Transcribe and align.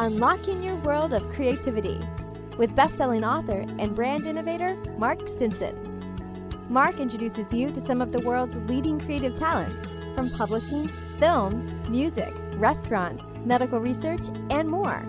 Unlocking 0.00 0.62
Your 0.62 0.76
World 0.76 1.12
of 1.12 1.28
Creativity 1.30 2.00
with 2.56 2.76
best-selling 2.76 3.24
author 3.24 3.66
and 3.80 3.96
brand 3.96 4.28
innovator 4.28 4.76
Mark 4.96 5.28
Stinson. 5.28 5.74
Mark 6.68 7.00
introduces 7.00 7.52
you 7.52 7.72
to 7.72 7.80
some 7.80 8.00
of 8.00 8.12
the 8.12 8.24
world's 8.24 8.56
leading 8.70 9.00
creative 9.00 9.34
talent 9.34 9.88
from 10.14 10.30
publishing, 10.30 10.86
film, 11.18 11.82
music, 11.90 12.32
restaurants, 12.54 13.32
medical 13.44 13.80
research, 13.80 14.28
and 14.50 14.68
more. 14.68 15.04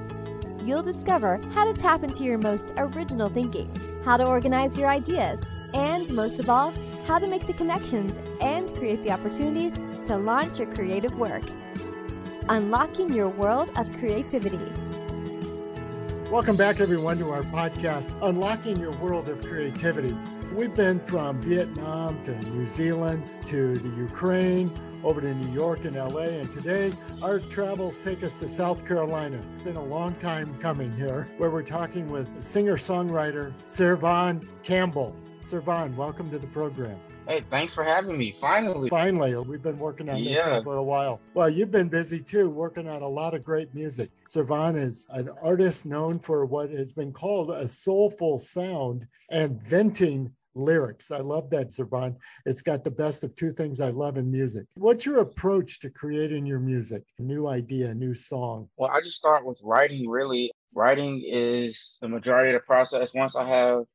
You'll 0.64 0.82
discover 0.82 1.40
how 1.54 1.72
to 1.72 1.80
tap 1.80 2.04
into 2.04 2.24
your 2.24 2.40
most 2.40 2.74
original 2.76 3.30
thinking, 3.30 3.72
how 4.04 4.18
to 4.18 4.26
organize 4.26 4.76
your 4.76 4.90
ideas, 4.90 5.40
and 5.76 6.10
most 6.10 6.40
of 6.40 6.50
all, 6.50 6.74
how 7.06 7.20
to 7.20 7.28
make 7.28 7.46
the 7.46 7.54
connections 7.54 8.20
and 8.42 8.74
create 8.74 9.04
the 9.04 9.12
opportunities 9.12 9.74
to 10.06 10.18
launch 10.18 10.58
your 10.58 10.74
creative 10.74 11.16
work. 11.20 11.44
Unlocking 12.52 13.14
your 13.14 13.30
world 13.30 13.70
of 13.78 13.88
creativity. 14.00 14.58
Welcome 16.30 16.58
back, 16.58 16.80
everyone, 16.80 17.18
to 17.18 17.32
our 17.32 17.42
podcast, 17.42 18.16
Unlocking 18.22 18.80
Your 18.80 18.92
World 18.98 19.30
of 19.30 19.44
Creativity. 19.44 20.16
We've 20.54 20.76
been 20.76 21.00
from 21.00 21.42
Vietnam 21.42 22.24
to 22.24 22.38
New 22.52 22.68
Zealand 22.68 23.24
to 23.48 23.80
the 23.80 23.90
Ukraine, 23.98 24.72
over 25.04 25.22
to 25.22 25.34
New 25.34 25.52
York 25.52 25.86
and 25.86 25.96
LA, 25.96 26.26
and 26.26 26.54
today 26.54 26.94
our 27.24 27.40
travels 27.40 27.98
take 27.98 28.22
us 28.22 28.36
to 28.36 28.48
South 28.48 28.86
Carolina. 28.86 29.38
It's 29.38 29.64
been 29.64 29.78
a 29.78 29.84
long 29.84 30.14
time 30.18 30.56
coming 30.60 30.96
here, 30.96 31.28
where 31.40 31.50
we're 31.50 31.64
talking 31.64 32.08
with 32.08 32.28
singer 32.44 32.78
songwriter 32.78 33.52
Cervon 33.66 34.48
Campbell. 34.62 35.16
Cervon, 35.50 35.96
welcome 35.96 36.30
to 36.30 36.38
the 36.38 36.46
program. 36.48 37.00
Hey, 37.28 37.42
thanks 37.42 37.74
for 37.74 37.84
having 37.84 38.20
me. 38.20 38.32
Finally. 38.40 38.88
Finally. 38.90 39.36
We've 39.36 39.64
been 39.64 39.80
working 39.80 40.08
on 40.08 40.24
this 40.24 40.38
Yeah. 40.38 40.62
for 40.62 40.76
a 40.76 40.84
while. 40.84 41.20
Well, 41.34 41.50
you've 41.50 41.72
been 41.72 41.90
busy 41.90 42.20
too, 42.20 42.52
working 42.52 42.88
on 42.88 43.02
a 43.02 43.08
lot 43.08 43.34
of 43.34 43.44
great 43.44 43.74
music. 43.74 44.12
Cervon 44.30 44.78
is 44.78 45.08
an 45.10 45.30
artist 45.42 45.88
known 45.88 46.20
for 46.20 46.46
what 46.46 46.70
has 46.70 46.94
been 46.94 47.12
called 47.12 47.50
a 47.50 47.68
soulful 47.68 48.38
sound 48.38 49.08
and 49.32 49.60
venting 49.60 50.32
lyrics. 50.54 51.10
I 51.10 51.18
love 51.18 51.50
that, 51.50 51.70
Cervon. 51.70 52.16
It's 52.46 52.62
got 52.62 52.84
the 52.84 52.92
best 52.92 53.24
of 53.24 53.34
two 53.34 53.50
things 53.50 53.80
I 53.80 53.90
love 53.90 54.18
in 54.18 54.32
music. 54.32 54.68
What's 54.76 55.04
your 55.04 55.18
approach 55.20 55.80
to 55.80 55.90
creating 55.90 56.46
your 56.46 56.60
music? 56.60 57.02
New 57.18 57.48
idea, 57.48 57.92
new 57.96 58.14
song. 58.14 58.70
Well, 58.78 58.92
I 58.92 59.02
just 59.02 59.18
start 59.18 59.44
with 59.46 59.60
writing, 59.64 60.08
really. 60.08 60.52
Writing 60.76 61.24
is 61.26 61.98
the 62.02 62.08
majority 62.08 62.54
of 62.54 62.62
the 62.62 62.66
process. 62.68 63.16
Once 63.16 63.36
I 63.36 63.48
have, 63.48 63.86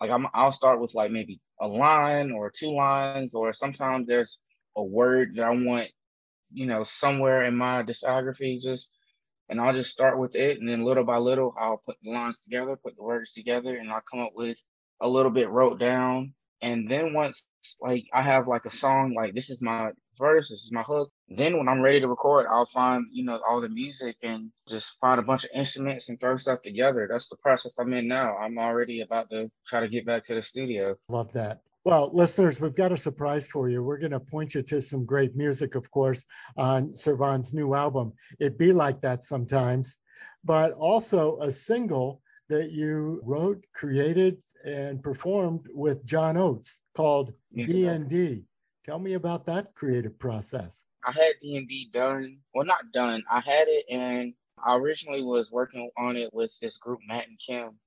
like, 0.00 0.10
I'm, 0.10 0.26
I'll 0.34 0.52
start 0.52 0.80
with 0.80 0.94
like 0.94 1.10
maybe 1.10 1.40
a 1.60 1.66
line 1.66 2.30
or 2.32 2.50
two 2.50 2.74
lines, 2.74 3.34
or 3.34 3.52
sometimes 3.52 4.06
there's 4.06 4.40
a 4.76 4.82
word 4.82 5.34
that 5.34 5.44
I 5.44 5.50
want, 5.50 5.88
you 6.52 6.66
know, 6.66 6.82
somewhere 6.84 7.42
in 7.44 7.56
my 7.56 7.82
discography, 7.82 8.60
just, 8.60 8.90
and 9.48 9.60
I'll 9.60 9.72
just 9.72 9.90
start 9.90 10.18
with 10.18 10.36
it. 10.36 10.58
And 10.58 10.68
then 10.68 10.84
little 10.84 11.04
by 11.04 11.18
little, 11.18 11.54
I'll 11.58 11.82
put 11.84 11.96
the 12.02 12.10
lines 12.10 12.40
together, 12.42 12.76
put 12.76 12.96
the 12.96 13.02
words 13.02 13.32
together, 13.32 13.76
and 13.76 13.90
I'll 13.90 14.02
come 14.10 14.20
up 14.20 14.32
with 14.34 14.58
a 15.00 15.08
little 15.08 15.30
bit 15.30 15.48
wrote 15.48 15.78
down. 15.78 16.34
And 16.62 16.88
then 16.88 17.12
once 17.12 17.44
like 17.80 18.04
I 18.12 18.22
have 18.22 18.46
like 18.46 18.64
a 18.64 18.70
song, 18.70 19.14
like 19.14 19.34
this 19.34 19.50
is 19.50 19.60
my 19.62 19.90
verse, 20.18 20.48
this 20.48 20.62
is 20.62 20.72
my 20.72 20.82
hook. 20.82 21.10
Then 21.28 21.58
when 21.58 21.68
I'm 21.68 21.80
ready 21.80 22.00
to 22.00 22.08
record, 22.08 22.46
I'll 22.50 22.66
find, 22.66 23.06
you 23.10 23.24
know, 23.24 23.40
all 23.48 23.60
the 23.60 23.68
music 23.68 24.16
and 24.22 24.50
just 24.68 24.94
find 25.00 25.18
a 25.18 25.22
bunch 25.22 25.44
of 25.44 25.50
instruments 25.54 26.08
and 26.08 26.20
throw 26.20 26.36
stuff 26.36 26.62
together. 26.62 27.08
That's 27.10 27.28
the 27.28 27.36
process 27.36 27.74
I'm 27.78 27.92
in 27.92 28.08
now. 28.08 28.36
I'm 28.36 28.58
already 28.58 29.00
about 29.00 29.30
to 29.30 29.50
try 29.66 29.80
to 29.80 29.88
get 29.88 30.06
back 30.06 30.22
to 30.24 30.34
the 30.34 30.42
studio. 30.42 30.96
Love 31.08 31.32
that. 31.32 31.60
Well, 31.84 32.10
listeners, 32.12 32.60
we've 32.60 32.74
got 32.74 32.90
a 32.90 32.96
surprise 32.96 33.46
for 33.46 33.68
you. 33.68 33.82
We're 33.82 33.98
going 33.98 34.10
to 34.10 34.18
point 34.18 34.56
you 34.56 34.62
to 34.62 34.80
some 34.80 35.04
great 35.04 35.36
music, 35.36 35.76
of 35.76 35.88
course, 35.92 36.24
on 36.56 36.92
Cervon's 36.94 37.52
new 37.52 37.74
album. 37.74 38.12
It 38.40 38.58
Be 38.58 38.72
Like 38.72 39.00
That 39.02 39.22
Sometimes, 39.22 39.98
but 40.44 40.72
also 40.72 41.38
a 41.38 41.52
single 41.52 42.20
that 42.48 42.70
you 42.70 43.20
wrote, 43.24 43.64
created, 43.74 44.42
and 44.64 45.02
performed 45.02 45.66
with 45.72 46.04
John 46.04 46.36
Oates 46.36 46.80
called 46.94 47.32
Yeah. 47.50 47.66
D&D. 47.98 48.44
Tell 48.84 48.98
me 48.98 49.14
about 49.14 49.44
that 49.46 49.74
creative 49.74 50.18
process. 50.18 50.84
I 51.04 51.10
had 51.12 51.34
D 51.40 51.56
and 51.56 51.68
D 51.68 51.88
done. 51.92 52.38
Well, 52.54 52.64
not 52.64 52.92
done. 52.92 53.24
I 53.30 53.40
had 53.40 53.68
it, 53.68 53.84
and 53.90 54.34
I 54.64 54.76
originally 54.76 55.22
was 55.22 55.50
working 55.52 55.90
on 55.96 56.16
it 56.16 56.32
with 56.32 56.56
this 56.60 56.78
group, 56.78 57.00
Matt 57.06 57.28
and 57.28 57.38
Kim, 57.38 57.78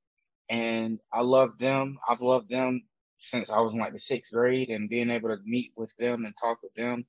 and 0.50 1.00
I 1.12 1.22
love 1.22 1.58
them. 1.58 1.98
I've 2.08 2.22
loved 2.22 2.50
them 2.50 2.84
since 3.20 3.50
I 3.50 3.60
was 3.60 3.74
in 3.74 3.80
like 3.80 3.94
the 3.94 4.00
sixth 4.00 4.32
grade, 4.34 4.70
and 4.70 4.90
being 4.90 5.10
able 5.10 5.30
to 5.30 5.38
meet 5.44 5.72
with 5.76 5.94
them 5.98 6.26
and 6.26 6.34
talk 6.40 6.62
with 6.62 6.74
them. 6.76 7.06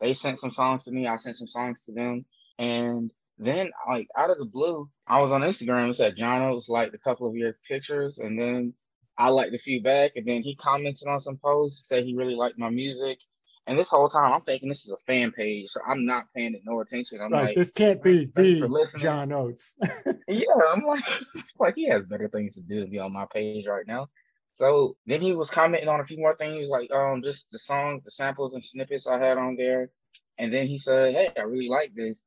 They 0.00 0.12
sent 0.14 0.38
some 0.38 0.50
songs 0.50 0.84
to 0.84 0.92
me. 0.92 1.06
I 1.06 1.16
sent 1.16 1.36
some 1.36 1.48
songs 1.48 1.84
to 1.84 1.92
them, 1.92 2.24
and 2.58 3.12
then 3.38 3.70
like 3.88 4.08
out 4.16 4.30
of 4.30 4.38
the 4.38 4.44
blue, 4.46 4.90
I 5.06 5.20
was 5.20 5.32
on 5.32 5.42
Instagram. 5.42 5.90
It 5.90 5.96
said 5.96 6.16
John 6.16 6.42
Oates 6.42 6.68
liked 6.68 6.94
a 6.94 6.98
couple 6.98 7.28
of 7.28 7.36
your 7.36 7.56
pictures, 7.68 8.18
and 8.18 8.38
then 8.38 8.74
I 9.18 9.28
liked 9.28 9.54
a 9.54 9.58
few 9.58 9.82
back, 9.82 10.12
and 10.16 10.26
then 10.26 10.42
he 10.42 10.54
commented 10.54 11.08
on 11.08 11.20
some 11.20 11.36
posts, 11.36 11.88
said 11.88 12.04
he 12.04 12.14
really 12.14 12.34
liked 12.34 12.58
my 12.58 12.70
music. 12.70 13.18
And 13.66 13.78
this 13.78 13.88
whole 13.88 14.10
time, 14.10 14.32
I'm 14.32 14.40
thinking 14.42 14.68
this 14.68 14.84
is 14.84 14.92
a 14.92 14.98
fan 15.06 15.32
page, 15.32 15.68
so 15.68 15.80
I'm 15.86 16.04
not 16.04 16.24
paying 16.36 16.54
it 16.54 16.62
no 16.64 16.80
attention. 16.80 17.20
I'm 17.22 17.32
right, 17.32 17.46
like, 17.46 17.56
this 17.56 17.70
can't 17.70 18.02
be 18.02 18.26
the. 18.26 18.94
John 18.98 19.32
Oates. 19.32 19.72
yeah, 20.28 20.44
I'm 20.70 20.84
like, 20.84 21.02
like 21.58 21.74
he 21.74 21.88
has 21.88 22.04
better 22.04 22.28
things 22.28 22.54
to 22.56 22.60
do 22.60 22.80
than 22.80 22.90
be 22.90 22.98
on 22.98 23.12
my 23.12 23.26
page 23.32 23.66
right 23.66 23.86
now. 23.86 24.08
So 24.52 24.96
then 25.06 25.20
he 25.20 25.34
was 25.34 25.50
commenting 25.50 25.88
on 25.88 26.00
a 26.00 26.04
few 26.04 26.18
more 26.18 26.36
things, 26.36 26.68
like 26.68 26.92
um, 26.92 27.22
just 27.22 27.50
the 27.50 27.58
songs, 27.58 28.04
the 28.04 28.10
samples 28.10 28.54
and 28.54 28.64
snippets 28.64 29.06
I 29.06 29.18
had 29.18 29.38
on 29.38 29.56
there. 29.56 29.90
And 30.38 30.52
then 30.52 30.66
he 30.66 30.76
said, 30.76 31.14
"Hey, 31.14 31.30
I 31.36 31.42
really 31.42 31.68
like 31.68 31.92
this." 31.94 32.22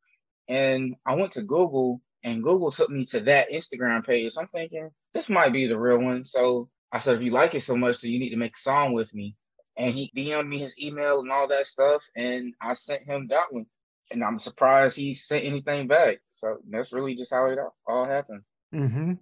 And 0.50 0.96
I 1.06 1.16
went 1.16 1.34
to 1.34 1.44
Google, 1.44 2.02
and 2.23 2.44
Google 2.44 2.72
took 2.72 2.89
me 2.89 3.05
to 3.05 3.19
that 3.22 3.50
Instagram 3.51 4.05
page. 4.05 4.33
So 4.33 4.41
I'm 4.41 4.47
thinking 4.47 4.89
this 5.13 5.29
might 5.29 5.53
be 5.53 5.67
the 5.67 5.78
real 5.79 6.00
one. 6.00 6.23
So 6.23 6.69
I 6.91 7.00
said, 7.00 7.16
"If 7.16 7.22
you 7.23 7.31
like 7.31 7.53
it 7.55 7.61
so 7.61 7.75
much, 7.75 8.01
then 8.01 8.11
you 8.11 8.19
need 8.19 8.29
to 8.31 8.38
make 8.38 8.55
a 8.55 8.59
song 8.59 8.94
with 8.94 9.13
me." 9.13 9.35
And 9.78 9.94
he 9.94 10.11
DM'd 10.16 10.47
me 10.50 10.57
his 10.59 10.78
email 10.81 11.19
and 11.19 11.31
all 11.31 11.47
that 11.50 11.67
stuff, 11.67 12.03
and 12.16 12.53
I 12.61 12.73
sent 12.73 13.03
him 13.03 13.28
that 13.28 13.51
one. 13.51 13.66
And 14.09 14.23
I'm 14.23 14.39
surprised 14.39 14.95
he 14.95 15.13
sent 15.13 15.44
anything 15.44 15.88
back. 15.88 16.19
So 16.29 16.57
that's 16.69 16.94
really 16.94 17.13
just 17.16 17.31
how 17.33 17.45
it 17.47 17.59
all- 17.88 18.05
happened. 18.05 18.41
hmm 18.72 19.13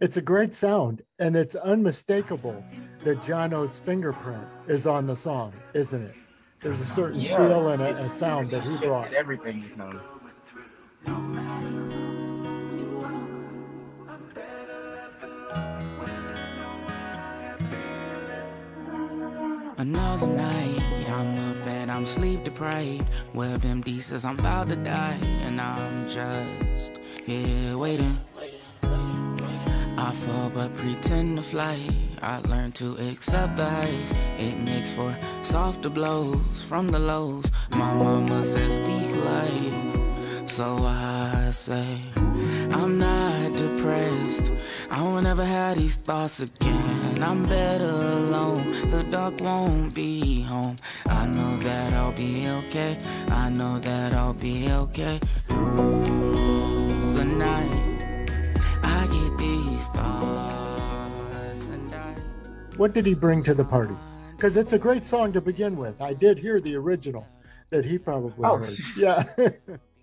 It's 0.00 0.16
a 0.18 0.22
great 0.22 0.54
sound, 0.54 1.02
and 1.18 1.34
it's 1.36 1.54
unmistakable 1.54 2.62
that 3.04 3.22
John 3.22 3.52
Oates' 3.52 3.80
fingerprint 3.80 4.46
is 4.68 4.86
on 4.86 5.06
the 5.06 5.16
song, 5.16 5.52
isn't 5.74 6.02
it? 6.02 6.14
There's 6.60 6.80
a 6.80 6.86
certain 6.86 7.20
Yeah. 7.20 7.36
feel 7.36 7.68
and 7.68 7.82
a, 7.82 7.96
a 8.04 8.08
sound 8.08 8.50
that 8.50 8.62
he 8.62 8.76
brought. 8.78 9.12
everything 9.12 9.60
with 9.62 9.74
him. 9.76 10.00
Another 19.84 20.26
night, 20.26 20.80
I'm 21.10 21.50
up 21.50 21.66
and 21.66 21.92
I'm 21.92 22.06
sleep 22.06 22.42
deprived. 22.42 23.06
WebMD 23.34 24.02
says 24.02 24.24
I'm 24.24 24.38
about 24.38 24.70
to 24.70 24.76
die, 24.76 25.18
and 25.42 25.60
I'm 25.60 26.08
just 26.08 26.92
here 27.26 27.76
waiting. 27.76 28.18
I 29.98 30.10
fall 30.22 30.48
but 30.54 30.74
pretend 30.78 31.36
to 31.36 31.42
fly. 31.42 31.78
I 32.22 32.38
learn 32.48 32.72
to 32.80 32.96
accept 33.10 33.58
the 33.58 33.68
highs. 33.68 34.14
It 34.38 34.56
makes 34.56 34.90
for 34.90 35.14
softer 35.42 35.90
blows 35.90 36.62
from 36.62 36.90
the 36.90 36.98
lows. 36.98 37.44
My 37.72 37.92
mama 37.92 38.42
says 38.42 38.76
speak 38.76 39.14
life. 39.22 40.48
So 40.48 40.78
I 40.82 41.50
say, 41.50 42.00
I'm 42.72 42.96
not 42.98 43.52
depressed. 43.52 44.50
I 44.90 45.02
won't 45.02 45.26
ever 45.26 45.44
have 45.44 45.76
these 45.76 45.96
thoughts 45.96 46.40
again. 46.40 46.83
I'm 47.22 47.42
better 47.44 47.84
alone. 47.90 48.64
The 48.90 49.02
dark 49.10 49.40
won't 49.40 49.94
be 49.94 50.42
home. 50.42 50.76
I 51.06 51.26
know 51.26 51.56
that 51.58 51.92
I'll 51.94 52.12
be 52.12 52.46
okay. 52.48 52.98
I 53.28 53.48
know 53.48 53.78
that 53.78 54.14
I'll 54.14 54.34
be 54.34 54.70
okay. 54.70 55.18
Through 55.48 57.14
the 57.14 57.24
night, 57.24 58.18
I 58.82 59.06
get 59.06 59.38
these 59.38 59.86
thoughts 59.88 61.68
and 61.70 61.94
I. 61.94 62.14
What 62.76 62.92
did 62.92 63.06
he 63.06 63.14
bring 63.14 63.42
to 63.44 63.54
the 63.54 63.64
party? 63.64 63.94
Because 64.36 64.56
it's 64.56 64.72
a 64.72 64.78
great 64.78 65.04
song 65.06 65.32
to 65.32 65.40
begin 65.40 65.76
with. 65.76 66.00
I 66.00 66.12
did 66.12 66.38
hear 66.38 66.60
the 66.60 66.74
original 66.76 67.26
that 67.70 67.84
he 67.84 67.98
probably 67.98 68.44
Oh. 68.44 68.56
heard. 68.58 68.78
Yeah. 68.96 69.24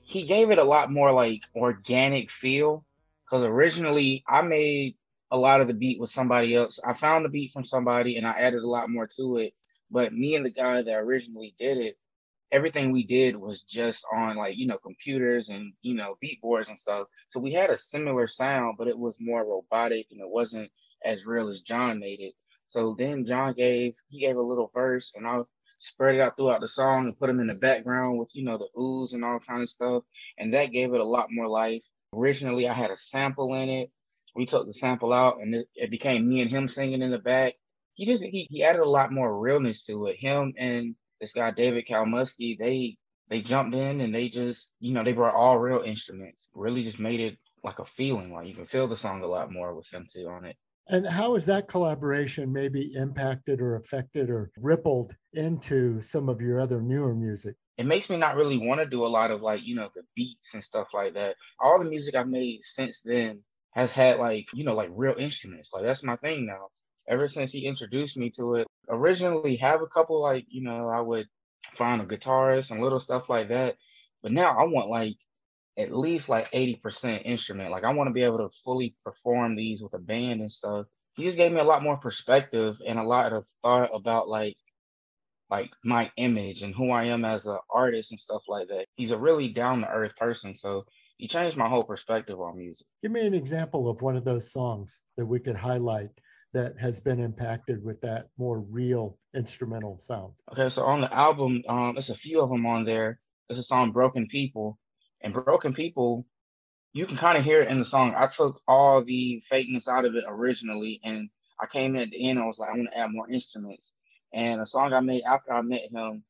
He 0.04 0.24
gave 0.26 0.52
it 0.52 0.58
a 0.58 0.64
lot 0.64 0.92
more 0.92 1.12
like 1.12 1.44
organic 1.56 2.30
feel. 2.30 2.84
Cause 3.30 3.44
originally 3.44 4.24
I 4.28 4.42
made 4.42 4.96
a 5.32 5.38
lot 5.38 5.62
of 5.62 5.68
the 5.68 5.74
beat 5.74 6.00
with 6.00 6.10
somebody 6.10 6.56
else. 6.56 6.80
I 6.86 6.94
found 6.94 7.26
the 7.26 7.30
beat 7.30 7.52
from 7.52 7.64
somebody 7.64 8.18
and 8.18 8.28
I 8.28 8.32
added 8.32 8.64
a 8.64 8.68
lot 8.68 8.90
more 8.90 9.08
to 9.18 9.38
it. 9.38 9.54
But 9.90 10.14
me 10.14 10.36
and 10.36 10.46
the 10.46 10.52
guy 10.52 10.82
that 10.82 10.96
originally 10.96 11.56
did 11.58 11.78
it, 11.78 11.96
everything 12.52 12.92
we 12.92 13.04
did 13.04 13.36
was 13.36 13.64
just 13.64 14.06
on 14.14 14.36
like, 14.36 14.58
you 14.58 14.68
know, 14.68 14.78
computers 14.78 15.50
and, 15.50 15.74
you 15.82 15.96
know, 15.96 16.16
beat 16.22 16.42
boards 16.42 16.70
and 16.70 16.78
stuff. 16.78 17.08
So 17.30 17.40
we 17.40 17.54
had 17.54 17.70
a 17.70 17.78
similar 17.78 18.28
sound, 18.28 18.76
but 18.78 18.88
it 18.88 18.98
was 18.98 19.18
more 19.22 19.46
robotic 19.46 20.08
and 20.12 20.20
it 20.20 20.30
wasn't 20.30 20.70
as 21.04 21.26
real 21.26 21.50
as 21.50 21.62
John 21.62 22.00
made 22.00 22.20
it. 22.20 22.34
So 22.68 22.96
then 22.98 23.26
John 23.26 23.54
gave, 23.54 23.96
he 24.10 24.20
gave 24.20 24.38
a 24.38 24.42
little 24.42 24.70
verse 24.74 25.14
and 25.16 25.28
I 25.28 25.40
spread 25.80 26.16
it 26.16 26.22
out 26.22 26.38
throughout 26.38 26.62
the 26.62 26.68
song 26.68 27.08
and 27.08 27.18
put 27.18 27.28
them 27.28 27.40
in 27.40 27.48
the 27.48 27.56
background 27.56 28.18
with, 28.18 28.30
you 28.34 28.44
know, 28.44 28.58
the 28.58 28.80
ooze 28.80 29.14
and 29.14 29.26
all 29.26 29.40
kind 29.40 29.62
of 29.62 29.70
stuff. 29.70 30.04
And 30.38 30.54
that 30.54 30.72
gave 30.72 30.94
it 30.94 31.02
a 31.02 31.06
lot 31.06 31.28
more 31.32 31.48
life. 31.48 31.84
Originally, 32.14 32.68
I 32.68 32.74
had 32.74 32.92
a 32.92 32.98
sample 32.98 33.54
in 33.56 33.70
it. 33.70 33.92
We 34.36 34.46
took 34.46 34.66
the 34.66 34.74
sample 34.74 35.14
out, 35.14 35.38
and 35.42 35.54
it, 35.56 35.68
it 35.76 35.92
became 35.92 36.28
me 36.28 36.42
and 36.42 36.50
him 36.50 36.68
singing 36.68 37.02
in 37.02 37.12
the 37.12 37.20
back. 37.20 37.56
He 37.94 38.06
just 38.06 38.24
he, 38.24 38.48
he 38.50 38.64
added 38.64 38.82
a 38.82 38.90
lot 38.90 39.12
more 39.12 39.40
realness 39.40 39.86
to 39.86 40.08
it. 40.08 40.18
Him 40.18 40.54
and 40.58 40.96
this 41.20 41.34
guy 41.34 41.52
David 41.52 41.86
Kalmusky, 41.88 42.58
they 42.58 42.98
they 43.30 43.42
jumped 43.42 43.76
in 43.76 44.02
and 44.02 44.14
they 44.14 44.30
just 44.30 44.72
you 44.80 44.94
know 44.94 45.04
they 45.04 45.14
brought 45.14 45.36
all 45.36 45.60
real 45.60 45.82
instruments. 45.82 46.50
Really 46.54 46.84
just 46.84 47.00
made 47.00 47.20
it 47.20 47.38
like 47.64 47.80
a 47.80 47.86
feeling. 47.86 48.34
Like 48.34 48.48
you 48.48 48.54
can 48.54 48.66
feel 48.66 48.88
the 48.88 48.98
song 48.98 49.22
a 49.22 49.28
lot 49.28 49.52
more 49.52 49.76
with 49.76 49.90
them 49.90 50.08
two 50.12 50.28
on 50.28 50.46
it. 50.46 50.56
And 50.88 51.08
how 51.08 51.36
has 51.36 51.46
that 51.46 51.68
collaboration 51.68 52.52
maybe 52.52 52.94
impacted 52.96 53.62
or 53.62 53.76
affected 53.76 54.30
or 54.30 54.52
rippled 54.58 55.16
into 55.34 56.02
some 56.02 56.28
of 56.28 56.42
your 56.42 56.60
other 56.60 56.82
newer 56.82 57.16
music? 57.16 57.56
It 57.78 57.86
makes 57.86 58.10
me 58.10 58.18
not 58.18 58.36
really 58.36 58.58
want 58.58 58.82
to 58.82 58.86
do 58.86 59.06
a 59.06 59.08
lot 59.08 59.32
of 59.32 59.42
like, 59.42 59.66
you 59.66 59.76
know, 59.76 59.90
the 59.96 60.02
beats 60.16 60.54
and 60.54 60.64
stuff 60.64 60.88
like 60.94 61.14
that. 61.14 61.36
All 61.60 61.80
the 61.80 61.90
music 61.90 62.16
I've 62.16 62.28
made 62.28 62.64
since 62.64 63.02
then 63.02 63.40
has 63.72 63.92
had 63.92 64.20
like, 64.20 64.48
you 64.54 64.64
know, 64.64 64.74
like 64.74 64.90
real 64.94 65.16
instruments. 65.18 65.72
Like 65.74 65.84
that's 65.84 66.04
my 66.04 66.16
thing 66.18 66.46
now. 66.46 66.68
Ever 67.08 67.28
since 67.28 67.52
he 67.52 67.66
introduced 67.66 68.18
me 68.18 68.30
to 68.32 68.56
it, 68.56 68.68
originally 68.90 69.56
have 69.58 69.82
a 69.82 69.88
couple 69.88 70.22
like, 70.22 70.46
you 70.50 70.64
know, 70.64 70.88
I 70.88 71.02
would 71.02 71.28
find 71.76 72.02
a 72.02 72.06
guitarist 72.06 72.72
and 72.72 72.82
little 72.82 73.00
stuff 73.00 73.30
like 73.30 73.50
that. 73.50 73.76
But 74.22 74.32
now 74.32 74.58
I 74.58 74.64
want 74.66 74.90
like 74.90 75.18
at 75.78 75.92
least 75.92 76.30
like 76.30 76.52
80% 76.52 77.24
instrument. 77.26 77.72
Like 77.72 77.84
I 77.84 77.94
want 77.94 78.08
to 78.10 78.14
be 78.14 78.24
able 78.24 78.40
to 78.40 78.56
fully 78.64 78.96
perform 79.04 79.56
these 79.56 79.82
with 79.82 79.94
a 79.94 80.00
band 80.00 80.42
and 80.42 80.52
stuff. 80.52 80.86
He 81.16 81.24
just 81.24 81.38
gave 81.38 81.52
me 81.52 81.60
a 81.60 81.66
lot 81.66 81.84
more 81.84 81.98
perspective 81.98 82.78
and 82.86 83.00
a 83.00 83.04
lot 83.04 83.34
of 83.34 83.48
thought 83.62 83.90
about 83.94 84.28
like 84.28 84.56
like 85.50 85.72
my 85.84 86.10
image 86.16 86.64
and 86.64 86.74
who 86.74 86.92
I 86.92 87.06
am 87.06 87.26
as 87.26 87.46
an 87.46 87.58
artist 87.70 88.12
and 88.12 88.20
stuff 88.20 88.44
like 88.48 88.70
that. 88.70 88.86
He's 88.96 89.12
a 89.12 89.18
really 89.18 89.50
down 89.50 89.82
to 89.82 89.90
earth 89.90 90.16
person. 90.16 90.56
So 90.56 90.86
he 91.22 91.28
changed 91.28 91.56
my 91.56 91.70
whole 91.70 91.84
perspective 91.84 92.42
on 92.42 92.58
music. 92.58 92.88
Give 93.04 93.12
me 93.12 93.28
an 93.28 93.36
example 93.36 93.88
of 93.88 94.02
one 94.02 94.18
of 94.18 94.26
those 94.26 94.52
songs 94.52 95.04
that 95.18 95.26
we 95.26 95.40
could 95.40 95.56
highlight 95.56 96.10
that 96.54 96.74
has 96.80 97.00
been 97.00 97.20
impacted 97.20 97.84
with 97.84 98.02
that 98.02 98.30
more 98.40 98.62
real 98.62 99.20
instrumental 99.36 100.00
sound. 100.00 100.34
Okay, 100.52 100.68
so 100.70 100.84
on 100.84 101.00
the 101.00 101.14
album, 101.14 101.62
um, 101.70 101.94
there's 101.94 102.10
a 102.10 102.16
few 102.16 102.42
of 102.42 102.50
them 102.50 102.66
on 102.66 102.86
there. 102.86 103.20
There's 103.48 103.60
a 103.60 103.64
song 103.64 103.92
"Broken 103.92 104.26
People," 104.26 104.80
and 105.22 105.32
"Broken 105.32 105.76
People," 105.76 106.26
you 106.92 107.06
can 107.06 107.18
kind 107.18 107.38
of 107.38 107.44
hear 107.44 107.62
it 107.62 107.70
in 107.70 107.78
the 107.78 107.86
song. 107.86 108.16
I 108.18 108.26
took 108.26 108.60
all 108.68 109.04
the 109.04 109.44
fakeness 109.48 109.88
out 109.88 110.06
of 110.06 110.16
it 110.16 110.24
originally, 110.28 111.00
and 111.04 111.30
I 111.62 111.68
came 111.68 111.96
in 111.96 112.02
at 112.02 112.10
the 112.10 112.30
end. 112.30 112.40
I 112.40 112.48
was 112.48 112.58
like, 112.58 112.72
I 112.72 112.76
want 112.76 112.90
to 112.90 112.98
add 112.98 113.12
more 113.12 113.30
instruments. 113.30 113.94
And 114.34 114.60
a 114.60 114.66
song 114.66 114.92
I 114.92 115.02
made 115.02 115.22
after 115.22 115.54
I 115.54 115.62
met 115.62 115.92
him, 115.92 116.24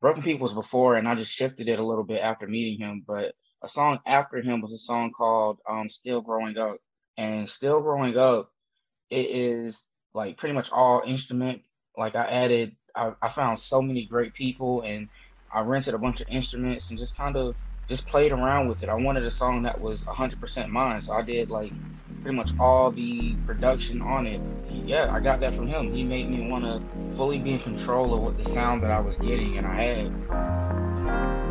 "Broken 0.00 0.24
People" 0.24 0.42
was 0.42 0.52
before, 0.52 0.96
and 0.96 1.08
I 1.08 1.14
just 1.14 1.30
shifted 1.30 1.68
it 1.68 1.78
a 1.78 1.86
little 1.86 2.02
bit 2.02 2.20
after 2.20 2.48
meeting 2.48 2.84
him. 2.84 3.04
But 3.06 3.36
a 3.62 3.68
song 3.68 4.00
after 4.06 4.40
him 4.40 4.60
was 4.60 4.72
a 4.72 4.78
song 4.78 5.12
called 5.12 5.58
um, 5.68 5.88
"Still 5.88 6.20
Growing 6.20 6.58
Up," 6.58 6.78
and 7.16 7.48
"Still 7.48 7.80
Growing 7.80 8.16
Up" 8.16 8.50
it 9.10 9.30
is 9.30 9.86
like 10.14 10.36
pretty 10.38 10.54
much 10.54 10.72
all 10.72 11.02
instrument. 11.06 11.62
Like 11.96 12.16
I 12.16 12.24
added, 12.24 12.74
I, 12.94 13.12
I 13.20 13.28
found 13.28 13.60
so 13.60 13.82
many 13.82 14.06
great 14.06 14.34
people, 14.34 14.82
and 14.82 15.08
I 15.52 15.60
rented 15.60 15.94
a 15.94 15.98
bunch 15.98 16.20
of 16.20 16.28
instruments 16.28 16.90
and 16.90 16.98
just 16.98 17.16
kind 17.16 17.36
of 17.36 17.56
just 17.88 18.06
played 18.06 18.32
around 18.32 18.68
with 18.68 18.82
it. 18.82 18.88
I 18.88 18.94
wanted 18.94 19.24
a 19.24 19.30
song 19.30 19.62
that 19.64 19.80
was 19.80 20.04
100% 20.04 20.68
mine, 20.68 21.00
so 21.02 21.12
I 21.12 21.22
did 21.22 21.50
like 21.50 21.72
pretty 22.22 22.36
much 22.36 22.52
all 22.58 22.90
the 22.90 23.34
production 23.46 24.00
on 24.00 24.26
it. 24.26 24.40
Yeah, 24.70 25.12
I 25.12 25.20
got 25.20 25.40
that 25.40 25.54
from 25.54 25.66
him. 25.66 25.92
He 25.92 26.02
made 26.02 26.30
me 26.30 26.48
want 26.48 26.64
to 26.64 27.16
fully 27.16 27.38
be 27.38 27.52
in 27.52 27.58
control 27.58 28.14
of 28.14 28.22
what 28.22 28.42
the 28.42 28.48
sound 28.48 28.82
that 28.82 28.90
I 28.90 29.00
was 29.00 29.18
getting, 29.18 29.58
and 29.58 29.66
I 29.66 29.82
had. 29.82 31.41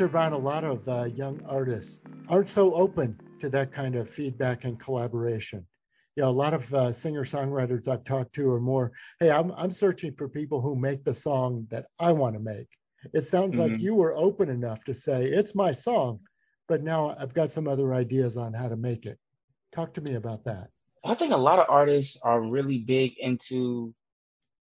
Know, 0.00 0.08
and 0.14 0.34
a 0.34 0.38
lot 0.38 0.64
of 0.64 0.88
uh, 0.88 1.04
young 1.14 1.40
artists 1.46 2.00
aren't 2.28 2.48
so 2.48 2.72
open 2.74 3.20
to 3.40 3.50
that 3.50 3.72
kind 3.72 3.94
of 3.94 4.08
feedback 4.08 4.64
and 4.64 4.80
collaboration. 4.80 5.66
You 6.16 6.22
know, 6.22 6.30
a 6.30 6.32
lot 6.32 6.54
of 6.54 6.72
uh, 6.74 6.92
singer 6.92 7.24
songwriters 7.24 7.86
I've 7.86 8.02
talked 8.02 8.34
to 8.36 8.50
are 8.52 8.60
more, 8.60 8.92
hey, 9.20 9.30
I'm, 9.30 9.52
I'm 9.54 9.70
searching 9.70 10.14
for 10.14 10.28
people 10.28 10.62
who 10.62 10.74
make 10.76 11.04
the 11.04 11.14
song 11.14 11.66
that 11.70 11.86
I 11.98 12.10
want 12.10 12.34
to 12.34 12.40
make. 12.40 12.68
It 13.12 13.26
sounds 13.26 13.54
mm-hmm. 13.54 13.72
like 13.72 13.80
you 13.80 13.94
were 13.94 14.16
open 14.16 14.48
enough 14.48 14.82
to 14.84 14.94
say, 14.94 15.26
it's 15.26 15.54
my 15.54 15.72
song, 15.72 16.20
but 16.68 16.82
now 16.82 17.14
I've 17.18 17.34
got 17.34 17.52
some 17.52 17.68
other 17.68 17.92
ideas 17.92 18.38
on 18.38 18.54
how 18.54 18.68
to 18.68 18.76
make 18.76 19.04
it. 19.04 19.18
Talk 19.72 19.92
to 19.94 20.00
me 20.00 20.14
about 20.14 20.44
that. 20.46 20.68
I 21.04 21.14
think 21.14 21.32
a 21.32 21.36
lot 21.36 21.58
of 21.58 21.66
artists 21.68 22.16
are 22.22 22.40
really 22.40 22.78
big 22.78 23.18
into 23.18 23.94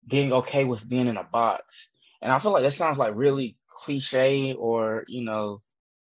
being 0.10 0.34
okay 0.34 0.66
with 0.66 0.88
being 0.88 1.08
in 1.08 1.18
a 1.18 1.24
box. 1.24 1.90
And 2.22 2.32
I 2.32 2.40
feel 2.40 2.52
like 2.52 2.64
that 2.64 2.74
sounds 2.74 2.98
like 2.98 3.14
really 3.16 3.58
cliche 3.84 4.54
or 4.54 5.04
you 5.08 5.24
know 5.24 5.62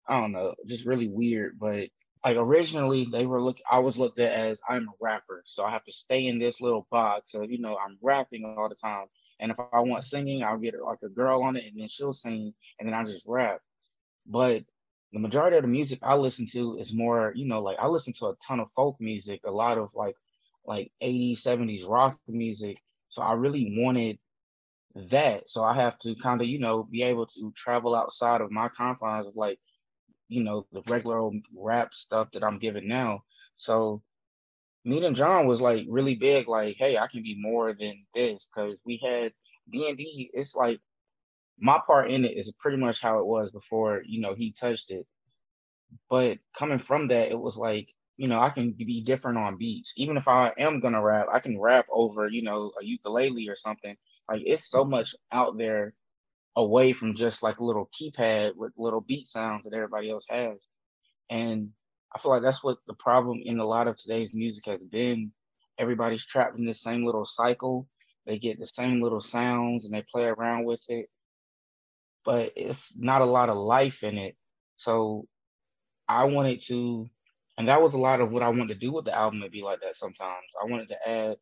i 0.07 0.19
don't 0.19 0.31
know 0.31 0.55
just 0.65 0.85
really 0.85 1.07
weird 1.07 1.57
but 1.59 1.89
like 2.25 2.37
originally 2.37 3.07
they 3.11 3.25
were 3.27 3.41
look 3.41 3.59
i 3.69 3.77
was 3.77 3.97
looked 3.97 4.19
at 4.19 4.31
as 4.31 4.59
i'm 4.67 4.87
a 4.87 4.91
rapper 4.99 5.43
so 5.45 5.63
i 5.63 5.69
have 5.69 5.83
to 5.83 5.91
stay 5.91 6.25
in 6.25 6.39
this 6.39 6.59
little 6.59 6.87
box 6.89 7.31
so 7.31 7.43
you 7.43 7.59
know 7.59 7.77
i'm 7.77 7.97
rapping 8.01 8.43
all 8.57 8.67
the 8.67 8.75
time 8.75 9.05
and 9.39 9.51
if 9.51 9.59
i 9.59 9.79
want 9.79 10.03
singing 10.03 10.43
i'll 10.43 10.57
get 10.57 10.73
like 10.83 10.97
a 11.03 11.09
girl 11.09 11.43
on 11.43 11.55
it 11.55 11.65
and 11.65 11.79
then 11.79 11.87
she'll 11.87 12.13
sing 12.13 12.51
and 12.79 12.87
then 12.87 12.95
i 12.95 13.03
just 13.03 13.25
rap. 13.27 13.59
But 14.25 14.63
the 15.13 15.19
majority 15.19 15.57
of 15.57 15.61
the 15.61 15.69
music 15.69 15.99
i 16.01 16.15
listen 16.15 16.47
to 16.47 16.77
is 16.77 16.93
more 16.93 17.31
you 17.35 17.45
know 17.45 17.61
like 17.61 17.77
i 17.79 17.87
listen 17.87 18.13
to 18.13 18.27
a 18.27 18.35
ton 18.45 18.59
of 18.59 18.71
folk 18.71 18.97
music 18.99 19.41
a 19.45 19.51
lot 19.51 19.77
of 19.77 19.93
like 19.93 20.15
like 20.65 20.91
80s 21.01 21.41
70s 21.41 21.87
rock 21.87 22.17
music 22.27 22.81
so 23.09 23.21
i 23.21 23.33
really 23.33 23.73
wanted 23.77 24.17
that. 25.09 25.49
So 25.49 25.63
I 25.63 25.75
have 25.75 25.97
to 25.99 26.15
kind 26.15 26.41
of, 26.41 26.47
you 26.47 26.59
know, 26.59 26.83
be 26.83 27.03
able 27.03 27.27
to 27.27 27.51
travel 27.55 27.95
outside 27.95 28.41
of 28.41 28.51
my 28.51 28.69
confines 28.69 29.27
of 29.27 29.35
like, 29.35 29.59
you 30.27 30.43
know, 30.43 30.65
the 30.71 30.81
regular 30.87 31.19
old 31.19 31.35
rap 31.55 31.93
stuff 31.93 32.29
that 32.33 32.43
I'm 32.43 32.59
giving 32.59 32.87
now. 32.87 33.23
So 33.55 34.01
meeting 34.85 35.13
John 35.13 35.47
was 35.47 35.61
like 35.61 35.85
really 35.89 36.15
big, 36.15 36.47
like, 36.47 36.77
hey, 36.77 36.97
I 36.97 37.07
can 37.07 37.23
be 37.23 37.37
more 37.39 37.73
than 37.73 38.05
this. 38.13 38.49
Cause 38.53 38.81
we 38.85 38.99
had 39.03 39.33
D 39.69 39.87
and 39.87 39.97
D, 39.97 40.29
it's 40.33 40.55
like 40.55 40.79
my 41.59 41.79
part 41.85 42.09
in 42.09 42.25
it 42.25 42.37
is 42.37 42.53
pretty 42.59 42.77
much 42.77 43.01
how 43.01 43.19
it 43.19 43.25
was 43.25 43.51
before, 43.51 44.03
you 44.05 44.21
know, 44.21 44.35
he 44.35 44.53
touched 44.53 44.91
it. 44.91 45.05
But 46.09 46.39
coming 46.57 46.79
from 46.79 47.07
that, 47.09 47.29
it 47.31 47.39
was 47.39 47.57
like, 47.57 47.89
you 48.17 48.27
know, 48.27 48.39
I 48.39 48.49
can 48.49 48.71
be 48.73 49.03
different 49.03 49.37
on 49.37 49.57
beats. 49.57 49.93
Even 49.97 50.17
if 50.17 50.27
I 50.27 50.53
am 50.57 50.79
gonna 50.79 51.01
rap, 51.01 51.27
I 51.31 51.39
can 51.39 51.59
rap 51.59 51.85
over, 51.91 52.27
you 52.27 52.43
know, 52.43 52.71
a 52.81 52.85
ukulele 52.85 53.49
or 53.49 53.55
something 53.55 53.95
like 54.29 54.41
it's 54.45 54.69
so 54.69 54.83
much 54.83 55.15
out 55.31 55.57
there 55.57 55.93
away 56.55 56.91
from 56.91 57.15
just 57.15 57.43
like 57.43 57.59
a 57.59 57.63
little 57.63 57.89
keypad 57.99 58.55
with 58.55 58.73
little 58.77 59.01
beat 59.01 59.27
sounds 59.27 59.63
that 59.63 59.75
everybody 59.75 60.09
else 60.09 60.25
has. 60.29 60.67
And 61.29 61.69
I 62.13 62.19
feel 62.19 62.31
like 62.31 62.41
that's 62.41 62.63
what 62.63 62.77
the 62.87 62.95
problem 62.95 63.41
in 63.43 63.59
a 63.59 63.65
lot 63.65 63.87
of 63.87 63.97
today's 63.97 64.33
music 64.33 64.65
has 64.65 64.81
been. 64.81 65.31
Everybody's 65.77 66.25
trapped 66.25 66.57
in 66.57 66.65
this 66.65 66.81
same 66.81 67.05
little 67.05 67.25
cycle. 67.25 67.87
They 68.25 68.39
get 68.39 68.59
the 68.59 68.67
same 68.67 69.01
little 69.01 69.19
sounds 69.19 69.85
and 69.85 69.93
they 69.93 70.03
play 70.11 70.25
around 70.25 70.65
with 70.65 70.83
it. 70.89 71.07
But 72.25 72.53
it's 72.55 72.91
not 72.97 73.21
a 73.21 73.25
lot 73.25 73.49
of 73.49 73.57
life 73.57 74.03
in 74.03 74.17
it. 74.17 74.35
So 74.77 75.27
I 76.07 76.25
wanted 76.25 76.63
to, 76.67 77.07
and 77.57 77.67
that 77.67 77.81
was 77.81 77.93
a 77.93 77.99
lot 77.99 78.19
of 78.19 78.31
what 78.31 78.43
I 78.43 78.49
wanted 78.49 78.69
to 78.69 78.75
do 78.75 78.91
with 78.91 79.05
the 79.05 79.15
album 79.15 79.41
to 79.41 79.49
be 79.49 79.61
like 79.61 79.81
that 79.81 79.95
sometimes. 79.95 80.47
I 80.61 80.69
wanted 80.69 80.89
to 80.89 81.07
add 81.07 81.37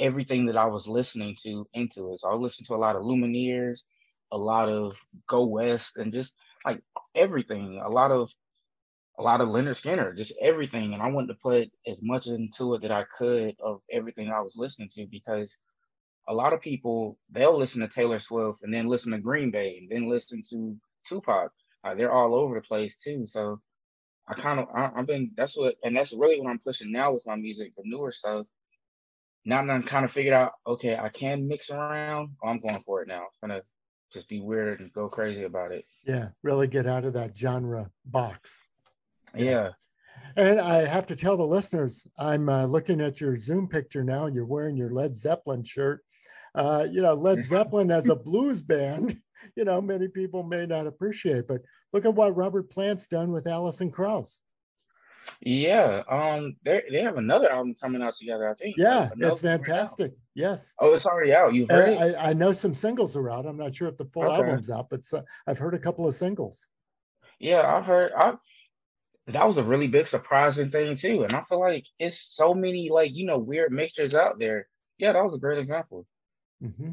everything 0.00 0.46
that 0.46 0.56
I 0.56 0.66
was 0.66 0.88
listening 0.88 1.36
to 1.42 1.68
into 1.74 2.12
it. 2.12 2.20
So 2.20 2.30
I 2.30 2.34
listened 2.34 2.66
to 2.68 2.74
a 2.74 2.76
lot 2.76 2.96
of 2.96 3.02
Lumineers, 3.02 3.84
a 4.32 4.38
lot 4.38 4.68
of 4.68 4.96
Go 5.28 5.46
West, 5.46 5.96
and 5.96 6.12
just 6.12 6.34
like 6.64 6.82
everything. 7.14 7.80
A 7.84 7.88
lot 7.88 8.10
of 8.10 8.32
a 9.18 9.22
lot 9.22 9.42
of 9.42 9.48
Lynyrd 9.48 9.80
Skynyrd, 9.80 10.16
just 10.16 10.32
everything. 10.40 10.94
And 10.94 11.02
I 11.02 11.08
wanted 11.08 11.28
to 11.28 11.34
put 11.34 11.70
as 11.86 12.02
much 12.02 12.26
into 12.26 12.74
it 12.74 12.82
that 12.82 12.90
I 12.90 13.04
could 13.04 13.54
of 13.62 13.82
everything 13.92 14.30
I 14.30 14.40
was 14.40 14.56
listening 14.56 14.88
to 14.94 15.06
because 15.06 15.56
a 16.28 16.34
lot 16.34 16.52
of 16.54 16.60
people 16.60 17.18
they'll 17.30 17.58
listen 17.58 17.80
to 17.82 17.88
Taylor 17.88 18.20
Swift 18.20 18.62
and 18.62 18.72
then 18.72 18.88
listen 18.88 19.12
to 19.12 19.18
Green 19.18 19.50
Day 19.50 19.78
and 19.78 19.90
then 19.90 20.08
listen 20.08 20.42
to 20.50 20.76
Tupac. 21.06 21.52
Uh, 21.84 21.94
they're 21.94 22.12
all 22.12 22.34
over 22.34 22.54
the 22.54 22.62
place 22.62 22.96
too. 22.96 23.26
So 23.26 23.60
I 24.28 24.34
kind 24.34 24.60
of 24.60 24.68
I, 24.74 24.90
have 24.96 25.06
been 25.06 25.32
that's 25.36 25.56
what 25.56 25.74
and 25.82 25.96
that's 25.96 26.14
really 26.14 26.40
what 26.40 26.50
I'm 26.50 26.58
pushing 26.58 26.92
now 26.92 27.12
with 27.12 27.26
my 27.26 27.36
music, 27.36 27.74
the 27.76 27.82
newer 27.84 28.12
stuff. 28.12 28.46
Now 29.44 29.64
that 29.64 29.72
I'm 29.72 29.82
kind 29.82 30.04
of 30.04 30.12
figured 30.12 30.34
out, 30.34 30.52
okay, 30.66 30.96
I 30.96 31.08
can 31.08 31.48
mix 31.48 31.70
around. 31.70 32.30
Oh, 32.42 32.48
I'm 32.48 32.58
going 32.58 32.80
for 32.80 33.02
it 33.02 33.08
now. 33.08 33.22
I'm 33.42 33.48
gonna 33.48 33.62
just 34.12 34.28
be 34.28 34.40
weird 34.40 34.80
and 34.80 34.92
go 34.92 35.08
crazy 35.08 35.44
about 35.44 35.72
it. 35.72 35.84
Yeah, 36.04 36.28
really 36.42 36.66
get 36.66 36.86
out 36.86 37.04
of 37.04 37.12
that 37.14 37.36
genre 37.36 37.90
box. 38.04 38.60
Yeah. 39.34 39.70
And 40.36 40.60
I 40.60 40.84
have 40.86 41.06
to 41.06 41.16
tell 41.16 41.36
the 41.36 41.46
listeners, 41.46 42.06
I'm 42.18 42.48
uh, 42.48 42.66
looking 42.66 43.00
at 43.00 43.20
your 43.20 43.38
Zoom 43.38 43.68
picture 43.68 44.04
now. 44.04 44.26
You're 44.26 44.44
wearing 44.44 44.76
your 44.76 44.90
Led 44.90 45.16
Zeppelin 45.16 45.64
shirt. 45.64 46.02
Uh, 46.54 46.86
you 46.90 47.00
know, 47.00 47.14
Led 47.14 47.42
Zeppelin 47.42 47.90
as 47.90 48.08
a 48.08 48.16
blues 48.16 48.62
band, 48.62 49.16
you 49.56 49.64
know, 49.64 49.80
many 49.80 50.08
people 50.08 50.42
may 50.42 50.66
not 50.66 50.86
appreciate, 50.86 51.46
but 51.46 51.62
look 51.92 52.04
at 52.04 52.14
what 52.14 52.36
Robert 52.36 52.70
Plant's 52.70 53.06
done 53.06 53.32
with 53.32 53.46
Alison 53.46 53.90
Krauss. 53.90 54.40
Yeah, 55.42 56.02
um, 56.08 56.56
they 56.64 56.82
they 56.90 57.02
have 57.02 57.16
another 57.16 57.50
album 57.50 57.74
coming 57.80 58.02
out 58.02 58.14
together. 58.14 58.48
I 58.48 58.54
think. 58.54 58.76
Yeah, 58.76 59.08
it's 59.16 59.40
fantastic. 59.40 60.12
Yes. 60.34 60.74
Oh, 60.78 60.92
it's 60.92 61.06
already 61.06 61.34
out. 61.34 61.54
You've 61.54 61.70
heard 61.70 61.96
I, 61.96 62.30
I, 62.30 62.32
know 62.32 62.52
some 62.52 62.74
singles 62.74 63.16
are 63.16 63.30
out. 63.30 63.46
I'm 63.46 63.56
not 63.56 63.74
sure 63.74 63.88
if 63.88 63.96
the 63.96 64.04
full 64.06 64.24
okay. 64.24 64.34
album's 64.34 64.70
out, 64.70 64.90
but 64.90 65.00
uh, 65.12 65.22
I've 65.46 65.58
heard 65.58 65.74
a 65.74 65.78
couple 65.78 66.06
of 66.06 66.14
singles. 66.14 66.66
Yeah, 67.38 67.62
I've 67.62 67.84
heard. 67.84 68.12
I 68.16 68.34
that 69.28 69.46
was 69.46 69.58
a 69.58 69.62
really 69.62 69.86
big 69.86 70.06
surprising 70.06 70.70
thing 70.70 70.96
too, 70.96 71.24
and 71.24 71.34
I 71.34 71.42
feel 71.42 71.60
like 71.60 71.86
it's 71.98 72.34
so 72.34 72.54
many 72.54 72.90
like 72.90 73.12
you 73.14 73.26
know 73.26 73.38
weird 73.38 73.72
mixtures 73.72 74.14
out 74.14 74.38
there. 74.38 74.68
Yeah, 74.98 75.12
that 75.12 75.24
was 75.24 75.34
a 75.34 75.38
great 75.38 75.58
example. 75.58 76.06
Mm-hmm. 76.62 76.92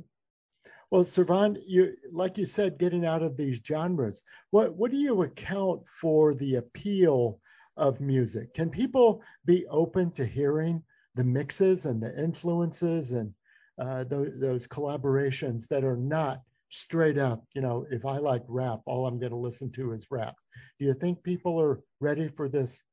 Well, 0.90 1.04
Cervon, 1.04 1.58
you 1.66 1.96
like 2.12 2.38
you 2.38 2.46
said, 2.46 2.80
getting 2.80 3.06
out 3.06 3.24
of 3.24 3.36
these 3.36 3.60
genres. 3.66 4.24
What 4.52 4.76
what 4.76 4.92
do 4.92 4.98
you 4.98 5.24
account 5.24 5.82
for 5.88 6.34
the 6.34 6.56
appeal 6.56 7.40
of 7.78 8.02
music? 8.02 8.54
Can 8.54 8.70
people 8.70 9.22
be 9.46 9.66
open 9.68 10.12
to 10.12 10.26
hearing 10.26 10.84
the 11.16 11.24
mixes 11.24 11.86
and 11.86 12.02
the 12.02 12.18
influences 12.22 13.12
and 13.14 13.34
uh, 13.80 14.04
those, 14.04 14.32
those 14.40 14.68
collaborations 14.68 15.68
that 15.68 15.84
are 15.84 15.98
not 15.98 16.42
straight 16.70 17.18
up? 17.18 17.44
You 17.54 17.62
know, 17.62 17.86
if 17.92 18.06
I 18.06 18.18
like 18.18 18.44
rap, 18.48 18.82
all 18.86 19.08
I'm 19.08 19.20
going 19.20 19.32
to 19.32 19.38
listen 19.38 19.72
to 19.74 19.94
is 19.94 20.08
rap. 20.12 20.36
Do 20.80 20.86
you 20.86 20.94
think 20.94 21.24
people 21.24 21.60
are 21.62 21.82
ready 22.00 22.28
for 22.28 22.50
this 22.50 22.84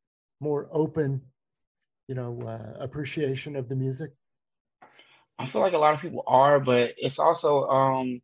more 0.41 0.69
open, 0.73 1.21
you 2.09 2.15
know, 2.15 2.41
uh, 2.43 2.75
appreciation 2.79 3.57
of 3.57 3.69
the 3.69 3.77
music? 3.77 4.11
I 5.39 5.47
feel 5.47 5.63
like 5.63 5.73
a 5.73 5.79
lot 5.79 5.95
of 5.95 6.01
people 6.01 6.23
are, 6.27 6.61
but 6.61 6.93
it's 6.97 7.19
also 7.19 7.69
um 7.69 8.21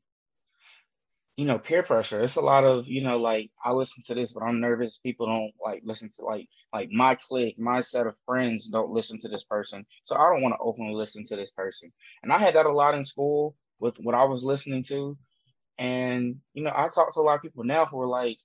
you 1.40 1.46
know 1.46 1.58
peer 1.58 1.82
pressure. 1.82 2.20
It's 2.20 2.36
a 2.36 2.42
lot 2.42 2.64
of 2.64 2.86
you 2.86 3.02
know 3.02 3.16
like 3.16 3.50
I 3.64 3.72
listen 3.72 4.02
to 4.08 4.14
this, 4.14 4.34
but 4.34 4.42
I'm 4.42 4.60
nervous. 4.60 4.98
People 4.98 5.24
don't 5.24 5.52
like 5.64 5.80
listen 5.82 6.10
to 6.16 6.22
like 6.26 6.46
like 6.70 6.90
my 6.90 7.14
clique, 7.14 7.58
my 7.58 7.80
set 7.80 8.06
of 8.06 8.14
friends 8.26 8.68
don't 8.68 8.90
listen 8.90 9.18
to 9.20 9.28
this 9.28 9.44
person, 9.44 9.86
so 10.04 10.16
I 10.16 10.28
don't 10.28 10.42
want 10.42 10.52
to 10.52 10.62
openly 10.62 10.94
listen 10.94 11.24
to 11.24 11.36
this 11.36 11.50
person. 11.50 11.92
And 12.22 12.30
I 12.30 12.36
had 12.36 12.56
that 12.56 12.66
a 12.66 12.72
lot 12.72 12.94
in 12.94 13.06
school 13.06 13.56
with 13.78 13.96
what 14.02 14.14
I 14.14 14.24
was 14.24 14.44
listening 14.44 14.84
to, 14.88 15.16
and 15.78 16.36
you 16.52 16.62
know 16.62 16.72
I 16.76 16.88
talk 16.94 17.14
to 17.14 17.20
a 17.20 17.22
lot 17.22 17.36
of 17.36 17.42
people 17.42 17.64
now 17.64 17.86
who 17.86 17.98
are 18.00 18.06
like, 18.06 18.36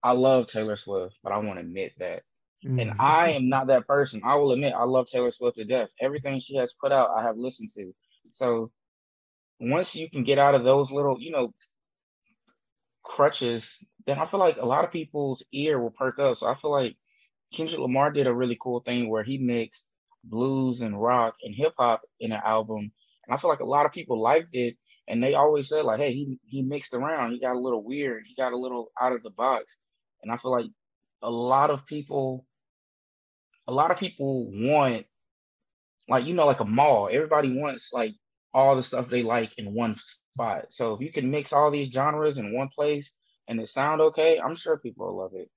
I 0.00 0.12
love 0.12 0.46
Taylor 0.46 0.76
Swift, 0.76 1.18
but 1.24 1.32
I 1.32 1.38
won't 1.38 1.58
admit 1.58 1.94
that. 1.98 2.22
Mm-hmm. 2.64 2.78
And 2.78 2.92
I 3.00 3.32
am 3.32 3.48
not 3.48 3.66
that 3.66 3.88
person. 3.88 4.20
I 4.24 4.36
will 4.36 4.52
admit 4.52 4.74
I 4.74 4.84
love 4.84 5.08
Taylor 5.08 5.32
Swift 5.32 5.56
to 5.56 5.64
death. 5.64 5.90
Everything 6.00 6.38
she 6.38 6.54
has 6.54 6.72
put 6.72 6.92
out, 6.92 7.10
I 7.16 7.24
have 7.24 7.36
listened 7.36 7.70
to. 7.74 7.92
So 8.30 8.70
once 9.58 9.96
you 9.96 10.08
can 10.08 10.22
get 10.22 10.38
out 10.38 10.54
of 10.54 10.62
those 10.62 10.92
little, 10.92 11.16
you 11.18 11.32
know, 11.32 11.52
crutches, 13.06 13.78
then 14.06 14.18
I 14.18 14.26
feel 14.26 14.40
like 14.40 14.56
a 14.56 14.66
lot 14.66 14.84
of 14.84 14.92
people's 14.92 15.44
ear 15.52 15.80
will 15.80 15.90
perk 15.90 16.18
up. 16.18 16.36
So 16.36 16.48
I 16.48 16.54
feel 16.54 16.72
like 16.72 16.96
Kendrick 17.54 17.80
Lamar 17.80 18.10
did 18.10 18.26
a 18.26 18.34
really 18.34 18.58
cool 18.60 18.80
thing 18.80 19.08
where 19.08 19.22
he 19.22 19.38
mixed 19.38 19.86
blues 20.24 20.80
and 20.82 21.00
rock 21.00 21.36
and 21.42 21.54
hip 21.54 21.74
hop 21.78 22.02
in 22.20 22.32
an 22.32 22.40
album. 22.44 22.90
And 23.26 23.34
I 23.34 23.36
feel 23.36 23.50
like 23.50 23.60
a 23.60 23.64
lot 23.64 23.86
of 23.86 23.92
people 23.92 24.20
liked 24.20 24.54
it. 24.54 24.76
And 25.08 25.22
they 25.22 25.34
always 25.34 25.68
said, 25.68 25.84
like, 25.84 26.00
hey, 26.00 26.12
he 26.12 26.38
he 26.44 26.62
mixed 26.62 26.92
around. 26.92 27.30
He 27.30 27.40
got 27.40 27.54
a 27.54 27.60
little 27.60 27.84
weird. 27.84 28.24
He 28.26 28.34
got 28.34 28.52
a 28.52 28.58
little 28.58 28.90
out 29.00 29.12
of 29.12 29.22
the 29.22 29.30
box. 29.30 29.76
And 30.22 30.32
I 30.32 30.36
feel 30.36 30.50
like 30.50 30.66
a 31.22 31.30
lot 31.30 31.70
of 31.70 31.86
people 31.86 32.44
a 33.68 33.72
lot 33.72 33.90
of 33.90 33.98
people 33.98 34.50
want 34.50 35.06
like 36.08 36.24
you 36.24 36.34
know 36.34 36.46
like 36.46 36.60
a 36.60 36.64
mall 36.64 37.08
everybody 37.10 37.52
wants 37.52 37.90
like 37.92 38.12
all 38.56 38.74
the 38.74 38.82
stuff 38.82 39.10
they 39.10 39.22
like 39.22 39.58
in 39.58 39.74
one 39.74 39.94
spot. 40.34 40.64
So 40.70 40.94
if 40.94 41.02
you 41.02 41.12
can 41.12 41.30
mix 41.30 41.52
all 41.52 41.70
these 41.70 41.92
genres 41.92 42.38
in 42.38 42.56
one 42.56 42.68
place 42.68 43.12
and 43.48 43.60
it 43.60 43.68
sound 43.68 44.00
okay 44.00 44.40
i'm 44.40 44.56
sure 44.56 44.78
people 44.78 45.06
will 45.06 45.18
love 45.18 45.32
it. 45.34 45.50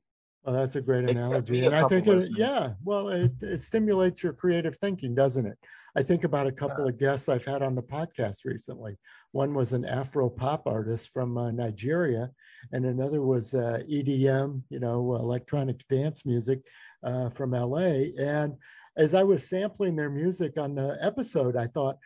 Well 0.43 0.53
that's 0.53 0.75
a 0.75 0.81
great 0.81 1.09
analogy. 1.09 1.65
and 1.65 1.73
i 1.73 1.87
think 1.87 2.07
it, 2.07 2.31
yeah 2.35 2.73
well 2.83 3.07
it, 3.07 3.41
it 3.41 3.61
stimulates 3.61 4.21
your 4.21 4.33
creative 4.33 4.75
thinking 4.77 5.15
doesn't 5.15 5.45
it? 5.45 5.57
I 5.95 6.03
think 6.03 6.23
about 6.23 6.45
a 6.45 6.51
couple 6.51 6.83
yeah. 6.83 6.89
of 6.89 6.99
guests 6.99 7.29
i've 7.29 7.45
had 7.45 7.61
on 7.61 7.73
the 7.73 7.81
podcast 7.81 8.39
recently. 8.43 8.97
One 9.31 9.53
was 9.53 9.71
an 9.71 9.85
afro 9.85 10.29
pop 10.29 10.67
artist 10.67 11.11
from 11.13 11.37
uh, 11.37 11.51
nigeria 11.51 12.29
and 12.73 12.85
another 12.85 13.21
was 13.21 13.53
uh, 13.53 13.79
edm 13.89 14.61
you 14.69 14.79
know 14.79 15.15
electronic 15.15 15.87
dance 15.87 16.25
music 16.25 16.59
uh, 17.03 17.29
from 17.29 17.51
LA. 17.51 18.11
And 18.19 18.55
as 18.99 19.15
I 19.15 19.23
was 19.23 19.47
sampling 19.47 19.95
their 19.95 20.09
music 20.09 20.57
on 20.57 20.75
the 20.75 20.97
episode, 20.99 21.55
I 21.55 21.67
thought 21.67 21.97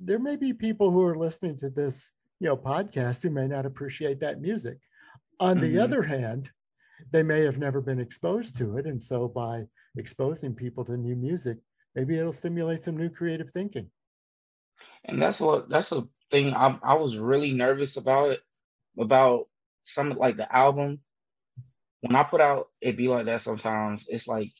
there 0.00 0.18
may 0.18 0.36
be 0.36 0.54
people 0.54 0.90
who 0.90 1.04
are 1.06 1.14
listening 1.14 1.58
to 1.58 1.68
this, 1.68 2.12
you 2.40 2.48
know, 2.48 2.56
podcast 2.56 3.22
who 3.22 3.28
may 3.28 3.46
not 3.46 3.66
appreciate 3.66 4.20
that 4.20 4.40
music. 4.40 4.78
On 5.38 5.56
mm-hmm. 5.56 5.66
the 5.66 5.78
other 5.78 6.02
hand, 6.02 6.50
they 7.12 7.22
may 7.22 7.42
have 7.42 7.58
never 7.58 7.82
been 7.82 8.00
exposed 8.00 8.56
to 8.56 8.78
it, 8.78 8.86
and 8.86 9.00
so 9.00 9.28
by 9.28 9.64
exposing 9.98 10.54
people 10.54 10.82
to 10.86 10.96
new 10.96 11.14
music, 11.14 11.58
maybe 11.94 12.18
it'll 12.18 12.32
stimulate 12.32 12.82
some 12.82 12.96
new 12.96 13.10
creative 13.10 13.50
thinking. 13.50 13.90
And 15.04 15.20
that's 15.20 15.40
what 15.40 15.68
that's 15.68 15.92
a 15.92 16.08
thing 16.30 16.54
I, 16.54 16.78
I 16.82 16.94
was 16.94 17.18
really 17.18 17.52
nervous 17.52 17.98
about 17.98 18.30
it 18.30 18.40
about 18.98 19.46
some 19.84 20.10
like 20.10 20.38
the 20.38 20.56
album 20.56 21.00
when 22.00 22.16
I 22.16 22.22
put 22.22 22.40
out 22.40 22.68
it 22.80 22.96
be 22.96 23.08
like 23.08 23.26
that 23.26 23.42
sometimes, 23.42 24.06
it's 24.08 24.26
like 24.26 24.50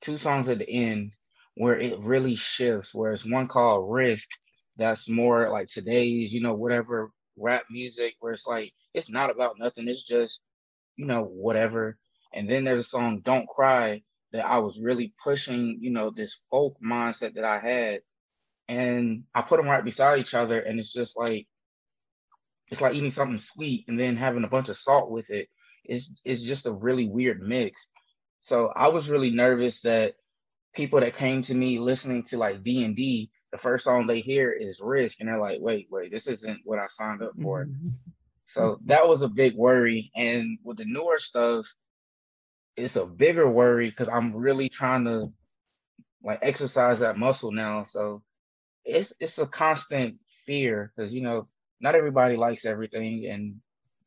two 0.00 0.18
songs 0.18 0.48
at 0.48 0.58
the 0.58 0.68
end 0.68 1.12
where 1.56 1.78
it 1.78 1.98
really 2.00 2.36
shifts, 2.36 2.94
where 2.94 3.12
it's 3.12 3.24
one 3.24 3.48
called 3.48 3.90
Risk 3.90 4.28
that's 4.76 5.08
more 5.08 5.50
like 5.50 5.68
today's, 5.68 6.32
you 6.32 6.42
know, 6.42 6.54
whatever 6.54 7.10
rap 7.38 7.64
music, 7.70 8.14
where 8.20 8.32
it's 8.32 8.46
like 8.46 8.72
it's 8.94 9.10
not 9.10 9.30
about 9.30 9.58
nothing, 9.58 9.88
it's 9.88 10.02
just, 10.02 10.40
you 10.96 11.06
know, 11.06 11.22
whatever. 11.22 11.98
And 12.34 12.48
then 12.48 12.64
there's 12.64 12.80
a 12.80 12.84
song 12.84 13.20
Don't 13.20 13.48
Cry 13.48 14.02
that 14.32 14.44
I 14.44 14.58
was 14.58 14.78
really 14.78 15.14
pushing, 15.22 15.78
you 15.80 15.90
know, 15.90 16.10
this 16.10 16.38
folk 16.50 16.76
mindset 16.84 17.34
that 17.34 17.44
I 17.44 17.58
had. 17.58 18.00
And 18.68 19.24
I 19.34 19.42
put 19.42 19.58
them 19.58 19.68
right 19.68 19.84
beside 19.84 20.18
each 20.18 20.34
other, 20.34 20.58
and 20.60 20.78
it's 20.80 20.92
just 20.92 21.16
like 21.16 21.46
it's 22.68 22.80
like 22.80 22.94
eating 22.94 23.12
something 23.12 23.38
sweet 23.38 23.84
and 23.86 23.98
then 23.98 24.16
having 24.16 24.42
a 24.42 24.48
bunch 24.48 24.68
of 24.68 24.76
salt 24.76 25.10
with 25.10 25.30
it 25.30 25.48
it's 25.88 26.10
it's 26.24 26.42
just 26.42 26.66
a 26.66 26.72
really 26.72 27.08
weird 27.08 27.40
mix. 27.40 27.88
So 28.40 28.72
I 28.74 28.88
was 28.88 29.08
really 29.08 29.30
nervous 29.30 29.82
that 29.82 30.14
people 30.74 31.00
that 31.00 31.16
came 31.16 31.42
to 31.42 31.54
me 31.54 31.78
listening 31.78 32.22
to 32.24 32.38
like 32.38 32.62
D 32.62 32.84
and 32.84 32.96
D, 32.96 33.30
the 33.52 33.58
first 33.58 33.84
song 33.84 34.06
they 34.06 34.20
hear 34.20 34.52
is 34.52 34.80
Risk, 34.80 35.20
and 35.20 35.28
they're 35.28 35.40
like, 35.40 35.58
"Wait, 35.60 35.88
wait, 35.90 36.10
this 36.10 36.26
isn't 36.28 36.60
what 36.64 36.78
I 36.78 36.86
signed 36.88 37.22
up 37.22 37.32
for." 37.40 37.66
Mm-hmm. 37.66 37.88
So 38.46 38.78
that 38.84 39.08
was 39.08 39.22
a 39.22 39.28
big 39.28 39.56
worry. 39.56 40.10
And 40.14 40.58
with 40.62 40.78
the 40.78 40.84
newer 40.84 41.18
stuff, 41.18 41.66
it's 42.76 42.96
a 42.96 43.06
bigger 43.06 43.48
worry 43.48 43.88
because 43.90 44.08
I'm 44.08 44.34
really 44.34 44.68
trying 44.68 45.04
to 45.04 45.32
like 46.22 46.40
exercise 46.42 47.00
that 47.00 47.18
muscle 47.18 47.52
now. 47.52 47.84
So 47.84 48.22
it's 48.84 49.12
it's 49.18 49.38
a 49.38 49.46
constant 49.46 50.16
fear 50.44 50.92
because 50.94 51.12
you 51.12 51.22
know 51.22 51.48
not 51.80 51.94
everybody 51.94 52.36
likes 52.36 52.64
everything, 52.64 53.26
and 53.26 53.56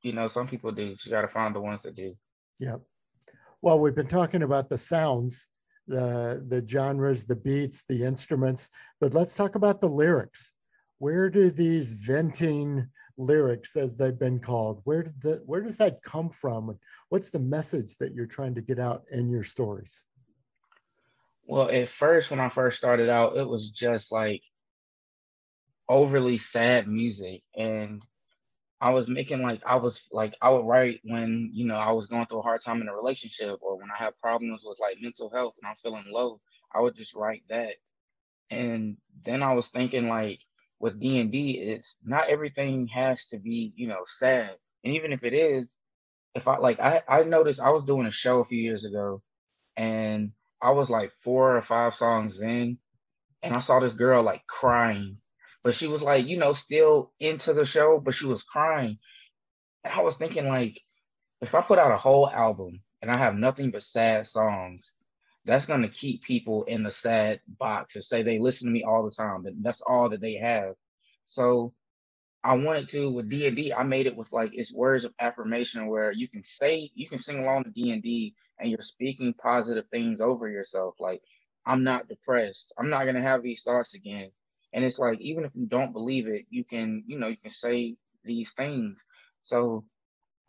you 0.01 0.13
know, 0.13 0.27
some 0.27 0.47
people 0.47 0.71
do. 0.71 0.95
You 1.03 1.11
got 1.11 1.21
to 1.21 1.27
find 1.27 1.53
the 1.53 1.61
ones 1.61 1.83
that 1.83 1.95
do. 1.95 2.15
Yep. 2.59 2.81
Well, 3.61 3.79
we've 3.79 3.95
been 3.95 4.07
talking 4.07 4.43
about 4.43 4.69
the 4.69 4.77
sounds, 4.77 5.47
the 5.87 6.45
the 6.47 6.65
genres, 6.65 7.25
the 7.25 7.35
beats, 7.35 7.83
the 7.89 8.03
instruments, 8.03 8.69
but 9.01 9.13
let's 9.13 9.35
talk 9.35 9.55
about 9.55 9.81
the 9.81 9.89
lyrics. 9.89 10.53
Where 10.99 11.29
do 11.29 11.51
these 11.51 11.93
venting 11.93 12.87
lyrics, 13.17 13.75
as 13.75 13.97
they've 13.97 14.17
been 14.17 14.39
called, 14.39 14.81
where 14.85 15.03
did 15.03 15.21
the 15.21 15.43
where 15.45 15.61
does 15.61 15.75
that 15.77 16.01
come 16.03 16.29
from? 16.29 16.77
What's 17.09 17.31
the 17.31 17.39
message 17.39 17.97
that 17.97 18.13
you're 18.13 18.25
trying 18.25 18.55
to 18.55 18.61
get 18.61 18.79
out 18.79 19.03
in 19.11 19.29
your 19.29 19.43
stories? 19.43 20.05
Well, 21.45 21.69
at 21.69 21.89
first, 21.89 22.31
when 22.31 22.39
I 22.39 22.47
first 22.47 22.77
started 22.77 23.09
out, 23.09 23.35
it 23.35 23.47
was 23.47 23.71
just 23.71 24.11
like 24.11 24.43
overly 25.89 26.37
sad 26.37 26.87
music, 26.87 27.43
and 27.57 28.01
I 28.81 28.91
was 28.91 29.09
making 29.09 29.41
like 29.41 29.61
I 29.65 29.75
was 29.75 30.07
like 30.11 30.35
I 30.41 30.49
would 30.49 30.65
write 30.65 31.01
when 31.03 31.49
you 31.53 31.65
know 31.65 31.75
I 31.75 31.91
was 31.91 32.07
going 32.07 32.25
through 32.25 32.39
a 32.39 32.43
hard 32.43 32.61
time 32.61 32.81
in 32.81 32.87
a 32.87 32.95
relationship 32.95 33.59
or 33.61 33.77
when 33.77 33.89
I 33.91 33.97
have 33.97 34.19
problems 34.19 34.61
with 34.63 34.79
like 34.79 34.97
mental 35.01 35.29
health 35.29 35.55
and 35.61 35.67
I'm 35.69 35.75
feeling 35.75 36.05
low, 36.09 36.39
I 36.73 36.79
would 36.79 36.95
just 36.95 37.15
write 37.15 37.43
that. 37.49 37.73
And 38.49 38.97
then 39.23 39.43
I 39.43 39.53
was 39.53 39.67
thinking 39.67 40.07
like 40.07 40.39
with 40.79 40.99
D 40.99 41.19
and 41.19 41.31
D, 41.31 41.59
it's 41.59 41.97
not 42.03 42.29
everything 42.29 42.87
has 42.87 43.27
to 43.27 43.37
be 43.39 43.73
you 43.75 43.87
know 43.87 44.03
sad, 44.05 44.55
and 44.83 44.95
even 44.95 45.11
if 45.13 45.23
it 45.25 45.33
is, 45.33 45.77
if 46.35 46.47
I 46.47 46.57
like 46.57 46.79
I 46.79 47.01
I 47.07 47.23
noticed 47.23 47.59
I 47.59 47.71
was 47.71 47.83
doing 47.83 48.07
a 48.07 48.11
show 48.11 48.39
a 48.39 48.45
few 48.45 48.59
years 48.61 48.85
ago, 48.85 49.21
and 49.77 50.31
I 50.61 50.71
was 50.71 50.89
like 50.89 51.11
four 51.23 51.57
or 51.57 51.61
five 51.61 51.95
songs 51.95 52.41
in, 52.41 52.77
and 53.43 53.55
I 53.55 53.59
saw 53.59 53.79
this 53.79 53.93
girl 53.93 54.23
like 54.23 54.47
crying 54.47 55.17
but 55.63 55.73
she 55.73 55.87
was 55.87 56.01
like, 56.01 56.27
you 56.27 56.37
know, 56.37 56.53
still 56.53 57.11
into 57.19 57.53
the 57.53 57.65
show, 57.65 57.99
but 57.99 58.13
she 58.13 58.25
was 58.25 58.43
crying. 58.43 58.97
And 59.83 59.93
I 59.93 60.01
was 60.01 60.17
thinking, 60.17 60.47
like, 60.47 60.79
if 61.41 61.55
I 61.55 61.61
put 61.61 61.79
out 61.79 61.91
a 61.91 61.97
whole 61.97 62.29
album 62.29 62.81
and 63.01 63.11
I 63.11 63.17
have 63.17 63.35
nothing 63.35 63.71
but 63.71 63.83
sad 63.83 64.27
songs, 64.27 64.93
that's 65.45 65.65
gonna 65.65 65.89
keep 65.89 66.23
people 66.23 66.63
in 66.65 66.83
the 66.83 66.91
sad 66.91 67.41
box 67.47 67.95
and 67.95 68.03
say 68.03 68.23
they 68.23 68.39
listen 68.39 68.67
to 68.67 68.73
me 68.73 68.83
all 68.83 69.03
the 69.05 69.11
time. 69.11 69.43
That 69.43 69.53
that's 69.61 69.81
all 69.81 70.09
that 70.09 70.21
they 70.21 70.35
have. 70.35 70.75
So 71.27 71.73
I 72.43 72.55
wanted 72.55 72.89
to 72.89 73.11
with 73.11 73.29
D 73.29 73.47
and 73.47 73.55
D. 73.55 73.73
I 73.73 73.83
made 73.83 74.07
it 74.07 74.15
with 74.15 74.31
like 74.33 74.51
it's 74.53 74.73
words 74.73 75.05
of 75.05 75.13
affirmation 75.19 75.87
where 75.87 76.11
you 76.11 76.27
can 76.29 76.43
say 76.43 76.91
you 76.95 77.07
can 77.09 77.17
sing 77.19 77.39
along 77.39 77.65
to 77.65 77.71
D 77.71 77.91
and 77.91 78.03
D 78.03 78.35
and 78.59 78.69
you're 78.71 78.81
speaking 78.81 79.33
positive 79.33 79.85
things 79.91 80.21
over 80.21 80.49
yourself. 80.49 80.95
Like 80.99 81.21
I'm 81.65 81.83
not 81.83 82.07
depressed. 82.09 82.73
I'm 82.79 82.89
not 82.89 83.05
gonna 83.05 83.21
have 83.21 83.43
these 83.43 83.63
thoughts 83.63 83.93
again. 83.95 84.31
And 84.73 84.85
it's 84.85 84.99
like, 84.99 85.19
even 85.21 85.45
if 85.45 85.51
you 85.55 85.65
don't 85.65 85.93
believe 85.93 86.27
it, 86.27 86.45
you 86.49 86.63
can, 86.63 87.03
you 87.07 87.19
know, 87.19 87.27
you 87.27 87.37
can 87.37 87.49
say 87.51 87.95
these 88.23 88.51
things. 88.53 89.03
So 89.43 89.85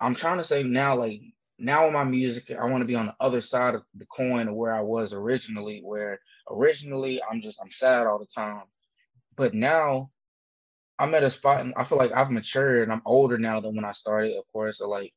I'm 0.01 0.15
trying 0.15 0.39
to 0.39 0.45
say 0.45 0.63
now, 0.63 0.97
like 0.97 1.21
now 1.59 1.87
in 1.87 1.93
my 1.93 2.05
music, 2.05 2.51
I 2.51 2.67
want 2.67 2.83
to 2.83 2.87
be 2.87 2.95
on 2.97 3.07
the 3.07 3.17
other 3.21 3.41
side 3.41 3.75
of 3.75 3.83
the 3.95 4.07
coin 4.07 4.49
of 4.49 4.55
where 4.55 4.75
I 4.75 4.81
was 4.81 5.15
originally, 5.15 5.81
where 5.85 6.21
originally 6.51 7.23
I'm 7.23 7.41
just 7.41 7.61
I'm 7.63 7.71
sad 7.71 8.07
all 8.07 8.19
the 8.19 8.27
time. 8.27 8.65
But 9.37 9.55
now 9.55 10.11
I'm 10.99 11.15
at 11.15 11.23
a 11.23 11.31
spot 11.31 11.61
and 11.63 11.75
I 11.77 11.85
feel 11.85 11.99
like 11.99 12.13
I've 12.13 12.31
matured 12.31 12.83
and 12.83 12.93
I'm 12.93 13.03
older 13.07 13.39
now 13.39 13.61
than 13.61 13.75
when 13.77 13.85
I 13.87 13.93
started, 13.93 14.37
of 14.37 14.45
course. 14.53 14.79
So 14.79 14.89
like 14.89 15.15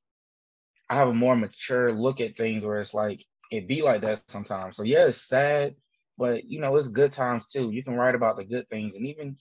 I 0.89 0.95
have 0.95 1.09
a 1.09 1.13
more 1.13 1.35
mature 1.35 1.93
look 1.93 2.21
at 2.21 2.37
things 2.37 2.65
where 2.65 2.79
it's 2.79 2.93
like 2.93 3.25
it 3.51 3.67
be 3.67 3.81
like 3.81 4.01
that 4.01 4.23
sometimes. 4.29 4.77
So 4.77 4.83
yeah, 4.83 5.07
it's 5.07 5.17
sad, 5.21 5.75
but 6.17 6.45
you 6.45 6.59
know, 6.59 6.75
it's 6.75 6.89
good 6.89 7.11
times 7.11 7.47
too. 7.47 7.71
You 7.71 7.83
can 7.83 7.95
write 7.95 8.15
about 8.15 8.37
the 8.37 8.45
good 8.45 8.69
things, 8.69 8.95
and 8.95 9.07
even 9.07 9.37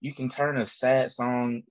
you 0.00 0.14
can 0.14 0.28
turn 0.28 0.58
a 0.58 0.66
sad 0.66 1.12
song 1.12 1.62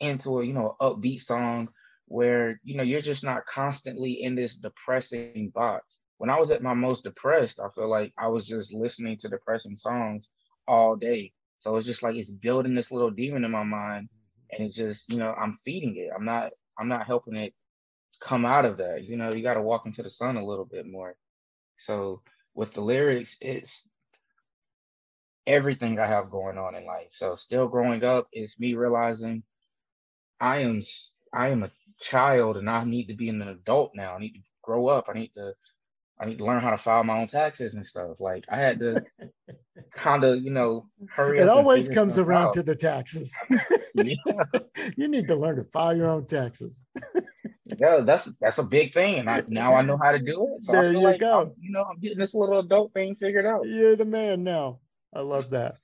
into 0.00 0.38
a 0.38 0.44
you 0.44 0.52
know 0.52 0.76
upbeat 0.80 1.20
song 1.20 1.68
where 2.06 2.60
you 2.62 2.76
know 2.76 2.82
you're 2.82 3.00
just 3.00 3.24
not 3.24 3.46
constantly 3.46 4.22
in 4.22 4.34
this 4.34 4.56
depressing 4.56 5.50
box. 5.54 5.98
When 6.18 6.30
I 6.30 6.38
was 6.38 6.50
at 6.50 6.62
my 6.62 6.74
most 6.74 7.04
depressed, 7.04 7.60
I 7.60 7.68
feel 7.74 7.88
like 7.88 8.12
I 8.18 8.28
was 8.28 8.46
just 8.46 8.74
listening 8.74 9.18
to 9.18 9.28
depressing 9.28 9.76
songs 9.76 10.28
all 10.66 10.96
day. 10.96 11.32
So 11.60 11.76
it's 11.76 11.86
just 11.86 12.02
like 12.02 12.16
it's 12.16 12.30
building 12.30 12.74
this 12.74 12.90
little 12.90 13.10
demon 13.10 13.44
in 13.44 13.50
my 13.50 13.64
mind, 13.64 14.08
and 14.50 14.66
it's 14.66 14.76
just 14.76 15.12
you 15.12 15.18
know 15.18 15.34
I'm 15.34 15.52
feeding 15.54 15.96
it. 15.96 16.10
I'm 16.14 16.24
not 16.24 16.52
I'm 16.78 16.88
not 16.88 17.06
helping 17.06 17.36
it 17.36 17.54
come 18.20 18.44
out 18.44 18.64
of 18.64 18.78
that. 18.78 19.04
You 19.04 19.16
know, 19.16 19.32
you 19.32 19.42
got 19.42 19.54
to 19.54 19.62
walk 19.62 19.86
into 19.86 20.02
the 20.02 20.10
sun 20.10 20.36
a 20.36 20.44
little 20.46 20.64
bit 20.64 20.86
more. 20.86 21.14
So 21.78 22.22
with 22.54 22.72
the 22.72 22.80
lyrics, 22.80 23.36
it's 23.40 23.86
everything 25.46 25.98
I 25.98 26.06
have 26.06 26.30
going 26.30 26.58
on 26.58 26.74
in 26.74 26.84
life. 26.84 27.08
So 27.12 27.34
still 27.34 27.68
growing 27.68 28.04
up 28.04 28.28
is 28.32 28.58
me 28.58 28.74
realizing 28.74 29.42
I 30.40 30.58
am 30.58 30.82
I 31.32 31.48
am 31.48 31.62
a 31.62 31.70
child 32.00 32.56
and 32.56 32.70
I 32.70 32.84
need 32.84 33.06
to 33.08 33.14
be 33.14 33.28
an 33.28 33.42
adult 33.42 33.92
now. 33.94 34.14
I 34.14 34.18
need 34.18 34.34
to 34.34 34.40
grow 34.62 34.88
up. 34.88 35.08
I 35.08 35.18
need 35.18 35.32
to 35.36 35.54
I 36.20 36.26
need 36.26 36.38
to 36.38 36.44
learn 36.44 36.60
how 36.60 36.70
to 36.70 36.76
file 36.76 37.04
my 37.04 37.20
own 37.20 37.28
taxes 37.28 37.74
and 37.74 37.86
stuff. 37.86 38.20
Like 38.20 38.44
I 38.48 38.56
had 38.56 38.80
to 38.80 39.04
kind 39.92 40.24
of, 40.24 40.42
you 40.42 40.50
know, 40.50 40.86
hurry 41.08 41.38
it 41.38 41.48
always 41.48 41.88
comes 41.88 42.18
around 42.18 42.48
out. 42.48 42.52
to 42.54 42.62
the 42.62 42.74
taxes. 42.74 43.34
you 43.94 45.08
need 45.08 45.28
to 45.28 45.36
learn 45.36 45.56
to 45.56 45.64
file 45.64 45.96
your 45.96 46.08
own 46.08 46.26
taxes. 46.26 46.72
yeah, 47.78 48.00
that's 48.00 48.28
that's 48.40 48.58
a 48.58 48.62
big 48.62 48.92
thing, 48.92 49.20
and 49.20 49.30
I, 49.30 49.44
now 49.48 49.74
I 49.74 49.82
know 49.82 49.98
how 50.02 50.12
to 50.12 50.18
do 50.18 50.54
it. 50.54 50.62
So 50.62 50.72
there 50.72 50.92
you 50.92 51.00
like 51.00 51.20
go. 51.20 51.42
I'm, 51.42 51.52
you 51.60 51.70
know, 51.70 51.84
I'm 51.84 51.98
getting 52.00 52.18
this 52.18 52.34
little 52.34 52.58
adult 52.58 52.92
thing 52.92 53.14
figured 53.14 53.46
out. 53.46 53.66
You're 53.66 53.96
the 53.96 54.04
man 54.04 54.42
now. 54.42 54.80
I 55.14 55.20
love 55.20 55.50
that. 55.50 55.78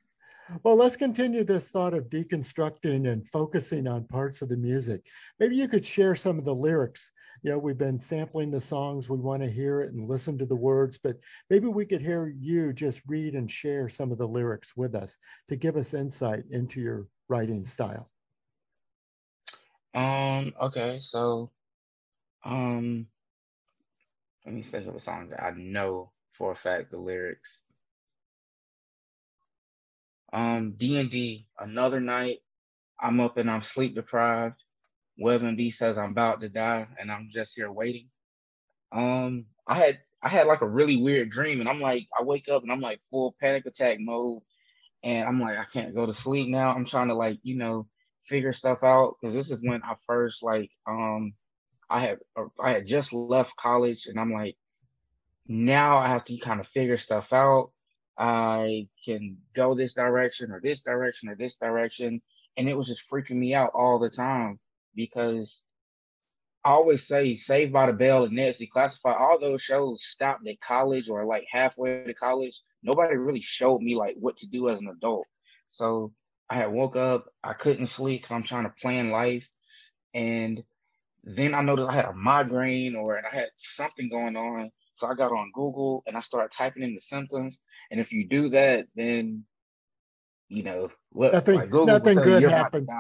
Well, 0.63 0.77
let's 0.77 0.97
continue 0.97 1.43
this 1.43 1.71
thought 1.71 1.95
of 1.95 2.11
deconstructing 2.11 3.11
and 3.11 3.27
focusing 3.29 3.87
on 3.87 4.05
parts 4.05 4.43
of 4.43 4.51
the 4.51 4.57
music. 4.57 5.07
Maybe 5.41 5.57
you 5.57 5.69
could 5.69 5.85
share 5.85 6.15
some 6.15 6.39
of 6.39 6.45
the 6.45 6.55
lyrics. 6.55 7.11
You 7.43 7.51
know, 7.51 7.59
we've 7.59 7.79
been 7.79 7.99
sampling 7.99 8.51
the 8.51 8.61
songs, 8.61 9.09
we 9.09 9.19
want 9.19 9.43
to 9.43 9.51
hear 9.51 9.81
it 9.81 9.93
and 9.93 10.09
listen 10.09 10.39
to 10.39 10.47
the 10.47 10.57
words, 10.57 10.99
but 10.99 11.17
maybe 11.51 11.67
we 11.67 11.87
could 11.87 12.01
hear 12.01 12.29
you 12.29 12.73
just 12.73 13.03
read 13.07 13.35
and 13.35 13.51
share 13.51 13.89
some 13.89 14.13
of 14.13 14.19
the 14.19 14.29
lyrics 14.29 14.77
with 14.77 14.95
us 14.95 15.17
to 15.49 15.57
give 15.57 15.77
us 15.77 15.95
insight 15.95 16.45
into 16.51 16.81
your 16.81 17.09
writing 17.29 17.65
style. 17.65 18.11
Um, 19.95 20.53
okay, 20.61 20.99
so 21.01 21.51
um 22.45 23.07
let 24.45 24.55
me 24.55 24.63
think 24.63 24.87
of 24.87 24.95
a 24.95 25.01
song 25.01 25.31
that 25.31 25.43
I 25.43 25.53
know 25.57 26.13
for 26.33 26.53
a 26.53 26.57
fact 26.57 26.91
the 26.91 26.99
lyrics. 26.99 27.61
Um, 30.35 30.73
D 30.77 30.99
and 30.99 31.11
D, 31.11 31.47
another 31.59 32.01
night. 32.01 32.41
I'm 33.01 33.21
up 33.21 33.37
and 33.37 33.51
I'm 33.51 33.63
sleep 33.63 33.95
deprived. 33.95 34.63
Web 35.17 35.43
B 35.57 35.71
says 35.71 35.97
I'm 35.97 36.11
about 36.11 36.41
to 36.41 36.49
die 36.49 36.89
and 36.99 37.11
I'm 37.11 37.29
just 37.33 37.55
here 37.55 37.71
waiting. 37.71 38.09
Um, 38.91 39.47
I 39.67 39.77
had 39.77 39.99
I 40.23 40.29
had 40.29 40.47
like 40.47 40.63
a 40.63 40.69
really 40.69 40.97
weird 40.97 41.31
dream 41.31 41.61
and 41.61 41.69
I'm 41.69 41.81
like 41.81 42.09
I 42.19 42.25
wake 42.25 42.49
up 42.49 42.63
and 42.63 42.73
I'm 42.73 42.81
like 42.81 43.01
full 43.11 43.37
panic 43.41 43.67
attack 43.67 43.99
mode 44.01 44.43
and 45.05 45.29
I'm 45.29 45.41
like 45.41 45.57
I 45.57 45.65
can't 45.65 45.95
go 45.95 46.05
to 46.07 46.13
sleep 46.13 46.49
now. 46.49 46.71
I'm 46.71 46.85
trying 46.85 47.09
to 47.09 47.15
like 47.15 47.39
you 47.43 47.57
know 47.57 47.87
figure 48.25 48.53
stuff 48.53 48.83
out 48.83 49.17
because 49.21 49.35
this 49.35 49.53
is 49.53 49.61
when 49.63 49.83
I 49.85 49.95
first 50.07 50.43
like 50.43 50.73
um 50.87 51.35
I 51.89 52.01
had 52.01 52.19
I 52.61 52.73
had 52.73 52.87
just 52.87 53.13
left 53.13 53.57
college 53.57 54.07
and 54.07 54.19
I'm 54.19 54.33
like 54.33 54.57
now 55.47 55.99
I 55.99 56.09
have 56.09 56.25
to 56.25 56.37
kind 56.39 56.59
of 56.59 56.67
figure 56.67 56.97
stuff 56.99 57.33
out 57.33 57.71
I 58.19 58.89
can 59.05 59.39
go 59.55 59.75
this 59.75 59.95
direction 59.95 60.53
or 60.53 60.61
this 60.61 60.83
direction 60.83 61.29
or 61.29 61.35
this 61.35 61.57
direction. 61.57 62.23
And 62.57 62.69
it 62.69 62.77
was 62.77 62.87
just 62.87 63.11
freaking 63.11 63.37
me 63.37 63.55
out 63.55 63.73
all 63.75 63.99
the 63.99 64.11
time 64.11 64.61
because 64.95 65.63
I 66.65 66.71
always 66.71 67.07
say 67.07 67.37
Saved 67.37 67.73
by 67.73 67.87
the 67.87 67.93
Bell 67.93 68.25
and 68.25 68.35
Ned's 68.35 68.63
Classified, 68.73 69.17
all 69.19 69.39
those 69.39 69.61
shows 69.61 70.05
stopped 70.05 70.47
at 70.49 70.61
college 70.61 71.11
or 71.11 71.27
like 71.27 71.45
halfway 71.51 72.05
to 72.05 72.15
college. 72.15 72.61
Nobody 72.83 73.17
really 73.17 73.41
showed 73.41 73.83
me 73.83 73.97
like 73.97 74.17
what 74.19 74.39
to 74.39 74.49
do 74.49 74.71
as 74.71 74.81
an 74.81 74.89
adult. 74.89 75.27
So 75.69 76.13
I 76.49 76.57
had 76.57 76.73
woke 76.73 76.97
up, 76.97 77.27
I 77.43 77.53
couldn't 77.53 77.89
sleep 77.89 78.23
because 78.23 78.35
I'm 78.35 78.45
trying 78.45 78.65
to 78.65 78.75
plan 78.81 79.11
life. 79.11 79.49
And 80.15 80.63
then 81.23 81.55
I 81.55 81.61
noticed 81.61 81.89
I 81.89 81.95
had 81.95 82.05
a 82.07 82.15
migraine 82.15 82.97
or 82.97 83.19
I 83.19 83.35
had 83.35 83.49
something 83.59 84.09
going 84.09 84.37
on. 84.37 84.71
So 84.95 85.09
I 85.09 85.15
got 85.15 85.33
on 85.33 85.51
Google 85.53 86.03
and 86.07 86.17
I 86.17 86.21
started 86.21 86.55
typing 86.55 86.83
in 86.83 86.95
the 86.95 87.01
symptoms. 87.01 87.59
And 87.91 88.01
if 88.01 88.13
you 88.13 88.27
do 88.27 88.49
that, 88.51 88.87
then 88.95 89.45
you 90.49 90.63
know 90.63 90.91
what 91.11 91.33
nothing, 91.33 91.57
like 91.57 91.73
nothing 91.73 92.19
good 92.19 92.45
happens. 92.45 92.91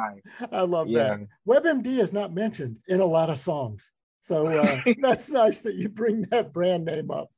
I 0.51 0.63
love 0.63 0.89
yeah. 0.89 1.17
that. 1.17 1.27
WebMD 1.47 2.01
is 2.01 2.13
not 2.13 2.33
mentioned 2.33 2.79
in 2.89 3.01
a 3.01 3.05
lot 3.05 3.31
of 3.31 3.39
songs. 3.39 3.93
So 4.21 4.49
uh, 4.49 4.81
that's 5.03 5.31
nice 5.31 5.61
that 5.61 5.75
you 5.75 5.89
bring 5.89 6.23
that 6.31 6.53
brand 6.53 6.87
name 6.87 7.11
up. 7.11 7.31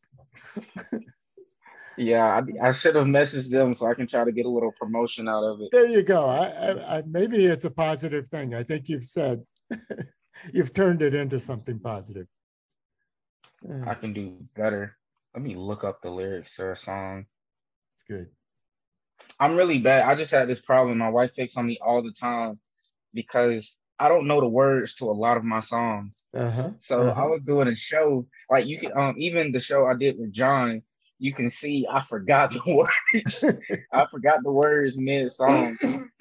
yeah, 1.96 2.40
I, 2.40 2.68
I, 2.68 2.72
should 2.72 2.94
have 2.94 3.06
messaged 3.06 3.50
them 3.50 3.74
so 3.74 3.86
I 3.86 3.94
can 3.94 4.06
try 4.06 4.24
to 4.24 4.32
get 4.32 4.46
a 4.46 4.48
little 4.48 4.72
promotion 4.78 5.28
out 5.28 5.42
of 5.42 5.60
it. 5.60 5.68
There 5.72 5.88
you 5.88 6.02
go. 6.02 6.26
I, 6.26 6.46
I, 6.46 6.98
I 6.98 7.02
maybe 7.06 7.44
it's 7.44 7.64
a 7.64 7.70
positive 7.70 8.28
thing. 8.28 8.54
I 8.54 8.62
think 8.62 8.88
you've 8.88 9.04
said 9.04 9.42
you've 10.52 10.72
turned 10.72 11.02
it 11.02 11.14
into 11.14 11.40
something 11.40 11.78
positive. 11.78 12.26
I 13.86 13.94
can 13.94 14.12
do 14.12 14.36
better. 14.54 14.96
Let 15.34 15.42
me 15.42 15.54
look 15.54 15.84
up 15.84 16.02
the 16.02 16.10
lyrics 16.10 16.56
to 16.56 16.72
a 16.72 16.76
song. 16.76 17.26
It's 17.94 18.02
good. 18.02 18.28
I'm 19.38 19.56
really 19.56 19.78
bad. 19.78 20.08
I 20.08 20.14
just 20.14 20.30
had 20.30 20.48
this 20.48 20.60
problem. 20.60 20.98
My 20.98 21.08
wife 21.08 21.34
picks 21.34 21.56
on 21.56 21.66
me 21.66 21.78
all 21.82 22.02
the 22.02 22.12
time 22.12 22.58
because 23.12 23.76
I 23.98 24.08
don't 24.08 24.26
know 24.26 24.40
the 24.40 24.48
words 24.48 24.94
to 24.96 25.06
a 25.06 25.12
lot 25.12 25.36
of 25.36 25.44
my 25.44 25.60
songs. 25.60 26.26
Uh-huh. 26.34 26.70
So 26.78 27.00
uh-huh. 27.00 27.22
I 27.22 27.26
was 27.26 27.42
doing 27.42 27.68
a 27.68 27.74
show, 27.74 28.26
like 28.50 28.66
you 28.66 28.78
can 28.78 28.92
um 28.96 29.14
even 29.18 29.52
the 29.52 29.60
show 29.60 29.86
I 29.86 29.94
did 29.94 30.18
with 30.18 30.32
John, 30.32 30.82
you 31.18 31.32
can 31.32 31.50
see 31.50 31.86
I 31.90 32.00
forgot 32.02 32.50
the 32.52 32.86
words. 33.14 33.44
I 33.92 34.06
forgot 34.10 34.42
the 34.42 34.52
words 34.52 34.98
mid 34.98 35.30
song. 35.30 35.78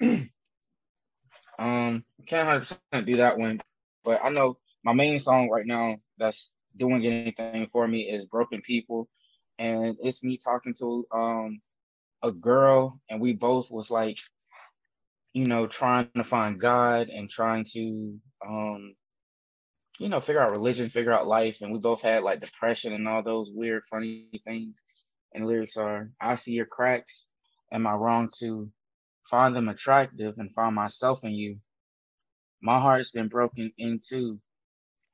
um, 1.58 2.04
can't 2.26 2.48
hundred 2.48 2.60
percent 2.60 3.06
do 3.06 3.16
that 3.18 3.38
one, 3.38 3.60
but 4.04 4.20
I 4.22 4.30
know 4.30 4.58
my 4.84 4.92
main 4.92 5.20
song 5.20 5.48
right 5.50 5.66
now 5.66 5.96
that's 6.18 6.54
doing 6.76 7.06
anything 7.06 7.68
for 7.68 7.86
me 7.88 8.02
is 8.10 8.24
Broken 8.24 8.62
People. 8.62 9.08
And 9.58 9.96
it's 10.00 10.22
me 10.22 10.38
talking 10.38 10.74
to 10.80 11.06
um 11.12 11.60
a 12.22 12.32
girl 12.32 13.00
and 13.10 13.20
we 13.20 13.34
both 13.34 13.70
was 13.70 13.90
like, 13.90 14.18
you 15.32 15.46
know, 15.46 15.66
trying 15.66 16.10
to 16.16 16.24
find 16.24 16.60
God 16.60 17.08
and 17.08 17.30
trying 17.30 17.64
to, 17.74 18.18
um, 18.46 18.94
you 19.98 20.08
know, 20.08 20.20
figure 20.20 20.42
out 20.42 20.50
religion, 20.52 20.88
figure 20.90 21.12
out 21.12 21.26
life. 21.26 21.60
And 21.62 21.72
we 21.72 21.78
both 21.78 22.02
had 22.02 22.22
like 22.22 22.40
depression 22.40 22.92
and 22.94 23.08
all 23.08 23.22
those 23.22 23.50
weird, 23.52 23.84
funny 23.84 24.26
things. 24.44 24.82
And 25.34 25.46
lyrics 25.46 25.76
are, 25.76 26.10
I 26.20 26.36
see 26.36 26.52
your 26.52 26.66
cracks. 26.66 27.24
Am 27.72 27.86
I 27.86 27.94
wrong 27.94 28.30
to 28.40 28.70
find 29.30 29.54
them 29.54 29.68
attractive 29.68 30.34
and 30.38 30.52
find 30.52 30.74
myself 30.74 31.24
in 31.24 31.32
you? 31.32 31.58
My 32.62 32.80
heart's 32.80 33.10
been 33.12 33.28
broken 33.28 33.72
into, 33.78 34.40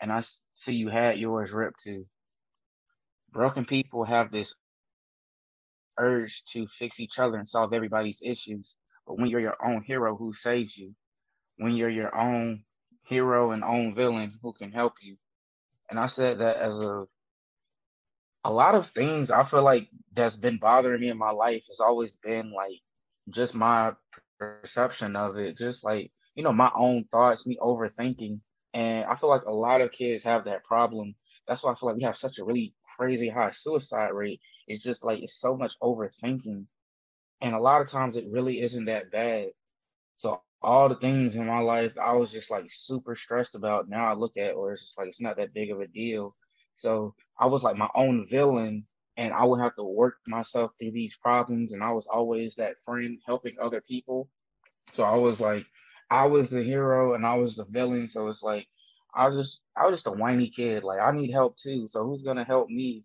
and 0.02 0.12
I 0.12 0.22
see 0.56 0.74
you 0.74 0.88
had 0.88 1.18
yours 1.18 1.52
ripped 1.52 1.84
too. 1.84 2.06
Broken 3.30 3.64
people 3.64 4.04
have 4.04 4.32
this 4.32 4.52
urge 5.98 6.44
to 6.52 6.66
fix 6.66 7.00
each 7.00 7.20
other 7.20 7.38
and 7.38 7.48
solve 7.48 7.72
everybody's 7.72 8.20
issues. 8.22 8.74
But 9.06 9.18
when 9.18 9.28
you're 9.28 9.40
your 9.40 9.56
own 9.64 9.82
hero, 9.82 10.16
who 10.16 10.32
saves 10.34 10.76
you? 10.76 10.94
When 11.56 11.76
you're 11.76 11.88
your 11.88 12.14
own 12.14 12.64
hero 13.06 13.52
and 13.52 13.62
own 13.62 13.94
villain, 13.94 14.38
who 14.42 14.52
can 14.52 14.72
help 14.72 14.94
you? 15.00 15.16
And 15.88 15.98
I 16.00 16.06
said 16.06 16.40
that 16.40 16.56
as 16.56 16.80
a 16.80 17.06
a 18.44 18.52
lot 18.52 18.74
of 18.74 18.88
things 18.88 19.30
I 19.30 19.44
feel 19.44 19.62
like 19.62 19.88
that's 20.12 20.36
been 20.36 20.58
bothering 20.58 21.00
me 21.00 21.10
in 21.10 21.18
my 21.18 21.30
life 21.30 21.64
has 21.68 21.78
always 21.78 22.16
been 22.16 22.52
like 22.52 22.80
just 23.30 23.54
my 23.54 23.92
perception 24.40 25.14
of 25.14 25.38
it, 25.38 25.56
just 25.56 25.84
like 25.84 26.10
you 26.34 26.42
know 26.42 26.52
my 26.52 26.72
own 26.74 27.04
thoughts, 27.04 27.46
me 27.46 27.56
overthinking, 27.60 28.40
and 28.74 29.04
I 29.06 29.14
feel 29.14 29.30
like 29.30 29.44
a 29.44 29.52
lot 29.52 29.80
of 29.80 29.92
kids 29.92 30.22
have 30.24 30.44
that 30.44 30.64
problem. 30.64 31.14
That's 31.46 31.62
why 31.62 31.72
I 31.72 31.74
feel 31.74 31.88
like 31.88 31.98
we 31.98 32.04
have 32.04 32.16
such 32.16 32.38
a 32.38 32.44
really 32.44 32.74
crazy 32.96 33.28
high 33.28 33.50
suicide 33.50 34.10
rate. 34.12 34.40
It's 34.68 34.82
just 34.82 35.04
like 35.04 35.20
it's 35.22 35.40
so 35.40 35.56
much 35.56 35.78
overthinking, 35.80 36.66
and 37.40 37.54
a 37.54 37.60
lot 37.60 37.80
of 37.82 37.88
times 37.88 38.16
it 38.16 38.30
really 38.30 38.60
isn't 38.60 38.86
that 38.86 39.10
bad. 39.10 39.48
So 40.16 40.42
all 40.62 40.88
the 40.88 40.94
things 40.96 41.34
in 41.34 41.46
my 41.46 41.58
life 41.58 41.92
I 42.00 42.14
was 42.14 42.30
just 42.30 42.50
like 42.50 42.66
super 42.68 43.14
stressed 43.14 43.54
about. 43.54 43.88
Now 43.88 44.06
I 44.06 44.14
look 44.14 44.36
at, 44.36 44.54
or 44.54 44.72
it's 44.72 44.82
just 44.82 44.98
like 44.98 45.08
it's 45.08 45.20
not 45.20 45.36
that 45.36 45.54
big 45.54 45.70
of 45.70 45.80
a 45.80 45.86
deal. 45.86 46.36
So 46.76 47.14
I 47.38 47.46
was 47.46 47.62
like 47.62 47.76
my 47.76 47.90
own 47.94 48.26
villain 48.26 48.86
and 49.16 49.32
I 49.32 49.44
would 49.44 49.60
have 49.60 49.74
to 49.76 49.84
work 49.84 50.16
myself 50.26 50.72
through 50.78 50.92
these 50.92 51.16
problems. 51.16 51.72
And 51.72 51.82
I 51.82 51.92
was 51.92 52.06
always 52.06 52.56
that 52.56 52.80
friend 52.84 53.18
helping 53.26 53.56
other 53.60 53.80
people. 53.80 54.28
So 54.94 55.02
I 55.02 55.16
was 55.16 55.40
like, 55.40 55.66
I 56.12 56.26
was 56.26 56.50
the 56.50 56.62
hero 56.62 57.14
and 57.14 57.26
I 57.26 57.36
was 57.36 57.56
the 57.56 57.64
villain. 57.64 58.06
So 58.06 58.28
it's 58.28 58.42
like, 58.42 58.66
I 59.14 59.26
was 59.26 59.36
just, 59.36 59.62
I 59.74 59.86
was 59.86 59.94
just 59.98 60.06
a 60.08 60.12
whiny 60.12 60.50
kid. 60.50 60.84
Like 60.84 61.00
I 61.00 61.10
need 61.12 61.30
help 61.32 61.56
too. 61.56 61.88
So 61.88 62.04
who's 62.04 62.22
gonna 62.22 62.44
help 62.44 62.68
me? 62.68 63.04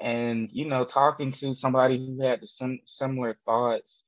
And 0.00 0.50
you 0.52 0.66
know, 0.68 0.84
talking 0.84 1.32
to 1.32 1.54
somebody 1.54 1.98
who 1.98 2.20
had 2.22 2.42
the 2.42 2.46
sim- 2.46 2.82
similar 2.84 3.38
thoughts, 3.46 4.04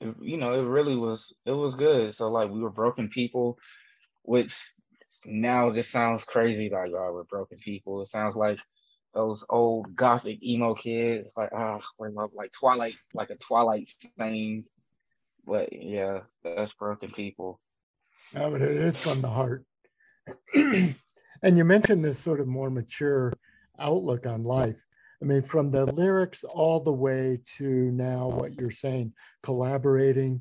it, 0.00 0.14
you 0.22 0.38
know, 0.38 0.54
it 0.58 0.66
really 0.66 0.96
was, 0.96 1.34
it 1.44 1.52
was 1.52 1.74
good. 1.74 2.14
So 2.14 2.30
like 2.30 2.50
we 2.50 2.60
were 2.60 2.70
broken 2.70 3.10
people, 3.10 3.58
which 4.22 4.56
now 5.26 5.70
this 5.70 5.90
sounds 5.90 6.24
crazy. 6.24 6.70
Like 6.70 6.92
oh, 6.94 7.12
we're 7.12 7.24
broken 7.24 7.58
people. 7.58 8.00
It 8.00 8.08
sounds 8.08 8.36
like 8.36 8.60
those 9.14 9.44
old 9.50 9.94
gothic 9.94 10.42
emo 10.42 10.74
kids, 10.74 11.28
like 11.36 11.50
ah, 11.54 11.80
uh, 12.00 12.28
like 12.34 12.52
Twilight, 12.52 12.94
like 13.14 13.30
a 13.30 13.36
Twilight 13.36 13.90
thing. 14.18 14.64
But 15.46 15.72
yeah, 15.72 16.20
that's 16.42 16.72
broken 16.74 17.10
people. 17.10 17.60
No, 18.34 18.50
but 18.50 18.62
it 18.62 18.70
is 18.70 18.98
from 18.98 19.20
the 19.20 19.30
heart. 19.30 19.64
and 20.54 20.96
you 21.42 21.64
mentioned 21.64 22.04
this 22.04 22.18
sort 22.18 22.40
of 22.40 22.48
more 22.48 22.70
mature 22.70 23.32
outlook 23.78 24.26
on 24.26 24.42
life. 24.42 24.82
I 25.22 25.24
mean, 25.24 25.42
from 25.42 25.70
the 25.70 25.86
lyrics 25.86 26.44
all 26.44 26.80
the 26.80 26.92
way 26.92 27.38
to 27.56 27.64
now 27.64 28.28
what 28.28 28.54
you're 28.54 28.70
saying, 28.70 29.12
collaborating, 29.42 30.40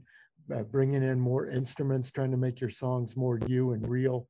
uh, 0.54 0.64
bringing 0.64 1.04
in 1.04 1.20
more 1.20 1.48
instruments, 1.48 2.12
trying 2.12 2.32
to 2.32 2.38
make 2.38 2.60
your 2.60 2.70
songs 2.70 3.16
more 3.16 3.40
you 3.48 3.74
and 3.74 3.88
real. 3.88 4.28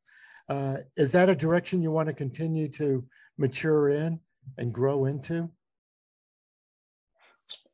Uh, 0.49 0.77
is 0.97 1.11
that 1.13 1.29
a 1.29 1.35
direction 1.35 1.81
you 1.81 1.91
want 1.91 2.07
to 2.07 2.13
continue 2.13 2.67
to 2.69 3.03
mature 3.37 3.89
in? 3.89 4.19
and 4.57 4.73
grow 4.73 5.05
into? 5.05 5.49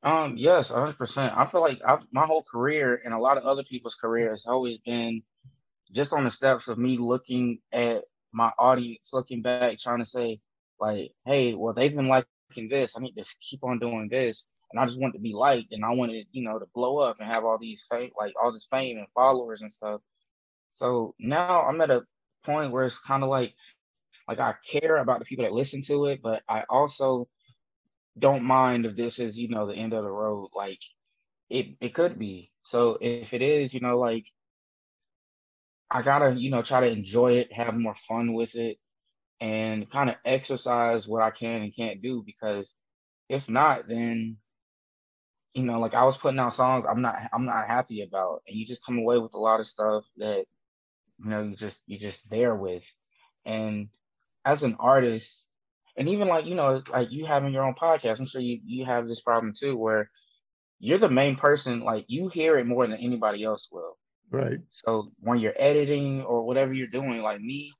Um, 0.03 0.35
yes, 0.37 0.69
hundred 0.69 0.97
percent. 0.97 1.33
I 1.37 1.45
feel 1.45 1.61
like 1.61 1.81
I've, 1.85 2.05
my 2.11 2.25
whole 2.25 2.43
career 2.43 2.99
and 3.03 3.13
a 3.13 3.19
lot 3.19 3.37
of 3.37 3.43
other 3.43 3.63
people's 3.63 3.95
career 3.95 4.31
has 4.31 4.47
always 4.47 4.79
been 4.79 5.21
just 5.93 6.13
on 6.13 6.23
the 6.23 6.31
steps 6.31 6.67
of 6.67 6.77
me 6.77 6.97
looking 6.97 7.59
at 7.71 8.03
my 8.33 8.51
audience, 8.59 9.11
looking 9.13 9.41
back, 9.41 9.79
trying 9.79 9.99
to 9.99 10.05
say, 10.05 10.39
like, 10.79 11.11
hey, 11.25 11.53
well, 11.55 11.73
they've 11.73 11.95
been 11.95 12.07
liking 12.07 12.69
this. 12.69 12.95
I 12.97 13.01
need 13.01 13.15
to 13.15 13.25
keep 13.41 13.63
on 13.63 13.79
doing 13.79 14.09
this. 14.09 14.45
And 14.71 14.79
I 14.79 14.85
just 14.85 15.01
want 15.01 15.13
to 15.15 15.19
be 15.19 15.33
liked 15.33 15.73
and 15.73 15.85
I 15.85 15.91
wanted, 15.91 16.27
you 16.31 16.43
know, 16.43 16.59
to 16.59 16.65
blow 16.73 16.99
up 16.99 17.17
and 17.19 17.31
have 17.31 17.45
all 17.45 17.57
these 17.59 17.85
fame, 17.89 18.11
like 18.17 18.33
all 18.41 18.53
this 18.53 18.67
fame 18.71 18.97
and 18.97 19.07
followers 19.13 19.61
and 19.61 19.71
stuff. 19.73 20.01
So 20.73 21.15
now 21.19 21.63
I'm 21.63 21.81
at 21.81 21.91
a 21.91 22.03
point 22.45 22.71
where 22.71 22.85
it's 22.85 22.99
kind 22.99 23.23
of 23.23 23.29
like 23.29 23.53
like 24.27 24.39
I 24.39 24.55
care 24.65 24.97
about 24.97 25.19
the 25.19 25.25
people 25.25 25.45
that 25.45 25.53
listen 25.53 25.81
to 25.83 26.07
it, 26.07 26.21
but 26.23 26.43
I 26.49 26.63
also 26.69 27.27
don't 28.17 28.43
mind 28.43 28.85
if 28.85 28.95
this 28.95 29.19
is, 29.19 29.37
you 29.39 29.49
know, 29.49 29.67
the 29.67 29.75
end 29.75 29.93
of 29.93 30.03
the 30.03 30.11
road. 30.11 30.49
Like 30.55 30.81
it 31.49 31.77
it 31.81 31.93
could 31.95 32.19
be. 32.19 32.51
So 32.63 32.97
if 33.01 33.33
it 33.33 33.41
is, 33.41 33.73
you 33.73 33.81
know, 33.81 33.97
like 33.99 34.27
I 35.89 36.01
gotta, 36.01 36.33
you 36.35 36.49
know, 36.51 36.61
try 36.63 36.81
to 36.81 36.87
enjoy 36.91 37.33
it, 37.33 37.53
have 37.53 37.77
more 37.77 37.95
fun 37.95 38.33
with 38.33 38.55
it, 38.55 38.77
and 39.41 39.89
kind 39.89 40.09
of 40.09 40.17
exercise 40.25 41.07
what 41.07 41.23
I 41.23 41.31
can 41.31 41.63
and 41.63 41.75
can't 41.75 42.01
do 42.01 42.23
because 42.25 42.75
if 43.29 43.49
not, 43.49 43.87
then 43.87 44.37
you 45.53 45.63
know, 45.63 45.79
like 45.79 45.93
I 45.93 46.05
was 46.05 46.17
putting 46.17 46.39
out 46.39 46.53
songs 46.53 46.85
I'm 46.89 47.01
not 47.01 47.15
I'm 47.33 47.45
not 47.45 47.67
happy 47.67 48.01
about, 48.03 48.43
and 48.47 48.55
you 48.57 48.65
just 48.65 48.85
come 48.85 48.97
away 48.99 49.17
with 49.19 49.33
a 49.33 49.39
lot 49.39 49.59
of 49.59 49.67
stuff 49.67 50.05
that 50.17 50.45
you 51.19 51.29
know 51.29 51.43
you 51.43 51.55
just 51.55 51.81
you 51.87 51.97
just 51.99 52.29
there 52.29 52.55
with, 52.55 52.85
and 53.45 53.89
as 54.45 54.63
an 54.63 54.77
artist, 54.79 55.47
and 55.97 56.07
even 56.09 56.27
like 56.27 56.45
you 56.45 56.55
know, 56.55 56.81
like 56.89 57.11
you 57.11 57.25
having 57.25 57.53
your 57.53 57.63
own 57.63 57.75
podcast, 57.75 58.19
I'm 58.19 58.27
sure 58.27 58.41
you 58.41 58.59
you 58.65 58.85
have 58.85 59.07
this 59.07 59.21
problem 59.21 59.53
too, 59.57 59.77
where 59.77 60.09
you're 60.79 60.97
the 60.97 61.09
main 61.09 61.35
person. 61.35 61.81
Like 61.81 62.05
you 62.07 62.29
hear 62.29 62.57
it 62.57 62.65
more 62.65 62.87
than 62.87 62.99
anybody 62.99 63.43
else 63.43 63.69
will. 63.71 63.97
Right. 64.29 64.59
So 64.71 65.11
when 65.19 65.39
you're 65.39 65.53
editing 65.57 66.21
or 66.23 66.43
whatever 66.43 66.73
you're 66.73 66.87
doing, 66.87 67.21
like 67.21 67.41
me, 67.41 67.73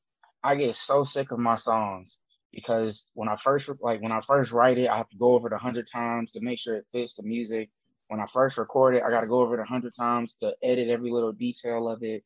I 0.43 0.55
get 0.55 0.75
so 0.75 1.03
sick 1.03 1.31
of 1.31 1.39
my 1.39 1.55
songs 1.55 2.19
because 2.51 3.05
when 3.13 3.29
I 3.29 3.37
first 3.37 3.69
like 3.79 4.01
when 4.01 4.11
I 4.11 4.21
first 4.21 4.51
write 4.51 4.77
it, 4.77 4.89
I 4.89 4.97
have 4.97 5.09
to 5.09 5.17
go 5.17 5.33
over 5.33 5.47
it 5.47 5.53
a 5.53 5.57
hundred 5.57 5.87
times 5.89 6.33
to 6.33 6.41
make 6.41 6.59
sure 6.59 6.75
it 6.75 6.87
fits 6.91 7.15
the 7.15 7.23
music. 7.23 7.69
When 8.09 8.19
I 8.19 8.25
first 8.25 8.57
record 8.57 8.95
it, 8.95 9.03
I 9.03 9.09
got 9.09 9.21
to 9.21 9.27
go 9.27 9.39
over 9.39 9.57
it 9.57 9.61
a 9.61 9.65
hundred 9.65 9.95
times 9.95 10.33
to 10.41 10.53
edit 10.61 10.89
every 10.89 11.11
little 11.11 11.31
detail 11.31 11.87
of 11.87 12.03
it, 12.03 12.23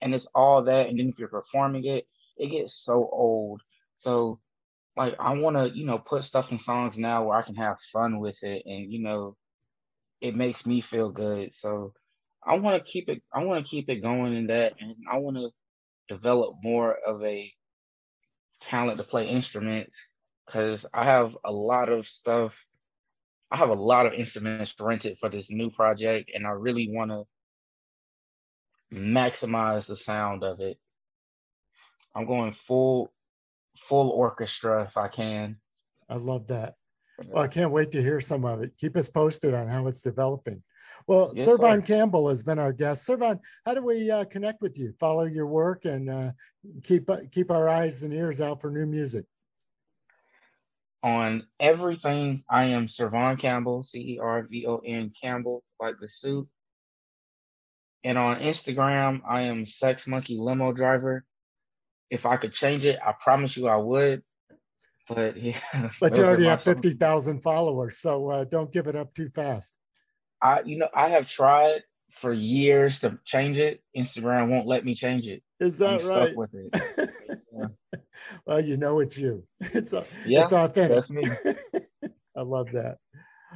and 0.00 0.14
it's 0.14 0.28
all 0.34 0.62
that. 0.62 0.88
And 0.88 0.98
then 0.98 1.08
if 1.08 1.18
you're 1.18 1.28
performing 1.28 1.84
it, 1.84 2.06
it 2.36 2.46
gets 2.46 2.74
so 2.74 3.08
old. 3.10 3.60
So 3.96 4.38
like 5.00 5.16
I 5.18 5.32
want 5.32 5.56
to, 5.56 5.74
you 5.74 5.86
know, 5.86 5.98
put 5.98 6.24
stuff 6.24 6.52
in 6.52 6.58
songs 6.58 6.98
now 6.98 7.24
where 7.24 7.38
I 7.38 7.42
can 7.42 7.54
have 7.54 7.78
fun 7.90 8.20
with 8.20 8.42
it 8.42 8.64
and 8.66 8.92
you 8.92 9.00
know 9.02 9.34
it 10.20 10.36
makes 10.36 10.66
me 10.66 10.82
feel 10.82 11.10
good. 11.10 11.54
So 11.54 11.94
I 12.46 12.58
want 12.58 12.76
to 12.76 12.92
keep 12.92 13.08
it 13.08 13.22
I 13.32 13.44
want 13.44 13.64
to 13.64 13.70
keep 13.70 13.88
it 13.88 14.02
going 14.02 14.36
in 14.36 14.48
that 14.48 14.74
and 14.78 14.96
I 15.10 15.16
want 15.16 15.38
to 15.38 15.48
develop 16.14 16.56
more 16.62 16.98
of 17.06 17.24
a 17.24 17.50
talent 18.60 18.98
to 18.98 19.04
play 19.04 19.26
instruments 19.26 19.98
cuz 20.50 20.84
I 20.92 21.04
have 21.04 21.34
a 21.44 21.52
lot 21.52 21.88
of 21.88 22.06
stuff 22.06 22.62
I 23.50 23.56
have 23.56 23.70
a 23.70 23.84
lot 23.92 24.04
of 24.04 24.12
instruments 24.12 24.74
rented 24.78 25.16
for 25.18 25.30
this 25.30 25.50
new 25.50 25.70
project 25.70 26.30
and 26.34 26.46
I 26.46 26.50
really 26.50 26.90
want 26.90 27.10
to 27.10 27.24
maximize 28.94 29.86
the 29.86 29.96
sound 29.96 30.44
of 30.44 30.60
it 30.60 30.76
I'm 32.14 32.26
going 32.26 32.52
full 32.52 33.14
full 33.88 34.10
orchestra 34.10 34.84
if 34.84 34.96
I 34.96 35.08
can. 35.08 35.56
I 36.08 36.16
love 36.16 36.46
that. 36.48 36.74
Well, 37.28 37.42
I 37.42 37.48
can't 37.48 37.70
wait 37.70 37.90
to 37.90 38.02
hear 38.02 38.20
some 38.20 38.44
of 38.44 38.62
it. 38.62 38.72
Keep 38.78 38.96
us 38.96 39.08
posted 39.08 39.54
on 39.54 39.68
how 39.68 39.86
it's 39.86 40.00
developing. 40.00 40.62
Well, 41.06 41.32
yes, 41.34 41.46
Cervon 41.46 41.84
Campbell 41.84 42.28
has 42.28 42.42
been 42.42 42.58
our 42.58 42.72
guest. 42.72 43.06
Cervon, 43.06 43.40
how 43.64 43.74
do 43.74 43.82
we 43.82 44.10
uh, 44.10 44.24
connect 44.24 44.60
with 44.60 44.78
you? 44.78 44.92
Follow 45.00 45.24
your 45.24 45.46
work 45.46 45.84
and 45.84 46.10
uh, 46.10 46.30
keep 46.82 47.08
uh, 47.10 47.18
keep 47.30 47.50
our 47.50 47.68
eyes 47.68 48.02
and 48.02 48.12
ears 48.12 48.40
out 48.40 48.60
for 48.60 48.70
new 48.70 48.86
music. 48.86 49.24
On 51.02 51.46
everything, 51.58 52.42
I 52.48 52.64
am 52.64 52.86
Cervon 52.86 53.38
Campbell, 53.38 53.82
C 53.82 54.14
E 54.14 54.18
R 54.18 54.42
V 54.42 54.66
O 54.66 54.82
N 54.84 55.10
Campbell, 55.20 55.62
like 55.80 55.96
the 55.98 56.08
suit. 56.08 56.46
And 58.04 58.16
on 58.16 58.40
Instagram, 58.40 59.20
I 59.28 59.42
am 59.42 59.66
Sex 59.66 60.06
Monkey 60.06 60.36
Limo 60.38 60.72
Driver 60.72 61.24
if 62.10 62.26
I 62.26 62.36
could 62.36 62.52
change 62.52 62.84
it, 62.84 62.98
I 63.04 63.14
promise 63.20 63.56
you 63.56 63.68
I 63.68 63.76
would. 63.76 64.22
But 65.08 65.36
yeah. 65.36 65.58
But 66.00 66.16
you 66.16 66.24
already 66.24 66.44
have 66.44 66.62
fifty 66.62 66.94
thousand 66.94 67.42
followers, 67.42 67.98
so 67.98 68.28
uh, 68.28 68.44
don't 68.44 68.72
give 68.72 68.86
it 68.86 68.96
up 68.96 69.14
too 69.14 69.28
fast. 69.30 69.76
I, 70.42 70.62
you 70.62 70.78
know, 70.78 70.88
I 70.94 71.08
have 71.08 71.28
tried 71.28 71.82
for 72.12 72.32
years 72.32 73.00
to 73.00 73.18
change 73.24 73.58
it. 73.58 73.82
Instagram 73.96 74.48
won't 74.48 74.66
let 74.66 74.84
me 74.84 74.94
change 74.94 75.26
it. 75.26 75.42
Is 75.58 75.78
that 75.78 76.00
I'm 76.00 76.06
right? 76.06 76.36
with 76.36 76.50
it. 76.54 77.10
yeah. 77.52 77.66
Well, 78.46 78.60
you 78.60 78.76
know 78.76 79.00
it's 79.00 79.16
you. 79.18 79.44
It's 79.60 79.92
a, 79.92 80.04
yeah, 80.26 80.42
it's 80.42 80.52
authentic. 80.52 80.96
That's 80.96 81.10
me. 81.10 81.24
I 82.36 82.42
love 82.42 82.68
that. 82.72 82.98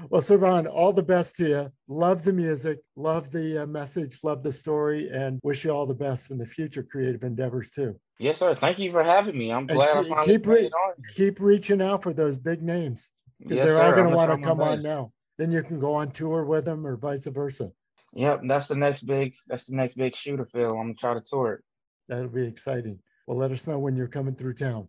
Well, 0.09 0.23
Cervon, 0.23 0.67
all 0.67 0.93
the 0.93 1.03
best 1.03 1.37
to 1.37 1.49
you. 1.49 1.73
Love 1.87 2.25
the 2.25 2.33
music, 2.33 2.79
love 2.97 3.31
the 3.31 3.63
uh, 3.63 3.67
message, 3.67 4.19
love 4.25 4.43
the 4.43 4.53
story, 4.53 5.11
and 5.11 5.39
wish 5.43 5.65
you 5.65 5.71
all 5.71 5.87
the 5.87 5.95
best 5.95 6.31
in 6.31 6.39
the 6.39 6.47
future 6.47 6.83
creative 6.83 7.23
endeavors 7.23 7.71
too. 7.71 7.95
Yes, 8.19 8.39
sir. 8.39 8.55
Thank 8.55 8.79
you 8.79 8.93
for 8.93 9.03
having 9.03 9.37
me. 9.37 9.53
I'm 9.53 9.67
glad 9.67 10.05
keep, 10.05 10.13
I 10.13 10.17
finally 10.17 10.27
keep, 10.27 10.47
re- 10.47 10.71
keep 11.11 11.41
reaching 11.41 11.83
out 11.83 12.03
for 12.03 12.13
those 12.13 12.39
big 12.39 12.63
names 12.63 13.11
because 13.41 13.57
yes, 13.57 13.67
they're 13.67 13.83
all 13.83 13.93
going 13.93 14.09
to 14.09 14.17
want 14.17 14.31
to 14.31 14.47
come 14.47 14.61
on 14.61 14.83
now. 14.83 15.13
Then 15.37 15.51
you 15.51 15.63
can 15.63 15.81
go 15.81 15.95
on 15.95 16.13
tour 16.13 16.45
with 16.45 16.65
them 16.65 16.87
or 16.87 16.97
vice 16.97 17.27
versa. 17.27 17.73
Yep, 18.15 18.43
that's 18.47 18.69
the 18.69 18.77
next 18.77 19.03
big. 19.03 19.35
That's 19.49 19.67
the 19.67 19.75
next 19.75 19.97
big 19.97 20.15
shooter 20.15 20.47
film. 20.47 20.79
I'm 20.79 20.87
gonna 20.87 20.95
try 20.95 21.15
to 21.15 21.21
tour 21.21 21.55
it. 21.55 21.65
That'll 22.09 22.29
be 22.29 22.47
exciting. 22.47 23.01
Well, 23.27 23.37
let 23.37 23.51
us 23.51 23.67
know 23.67 23.79
when 23.79 23.97
you're 23.97 24.07
coming 24.07 24.37
through 24.37 24.55
town. 24.55 24.87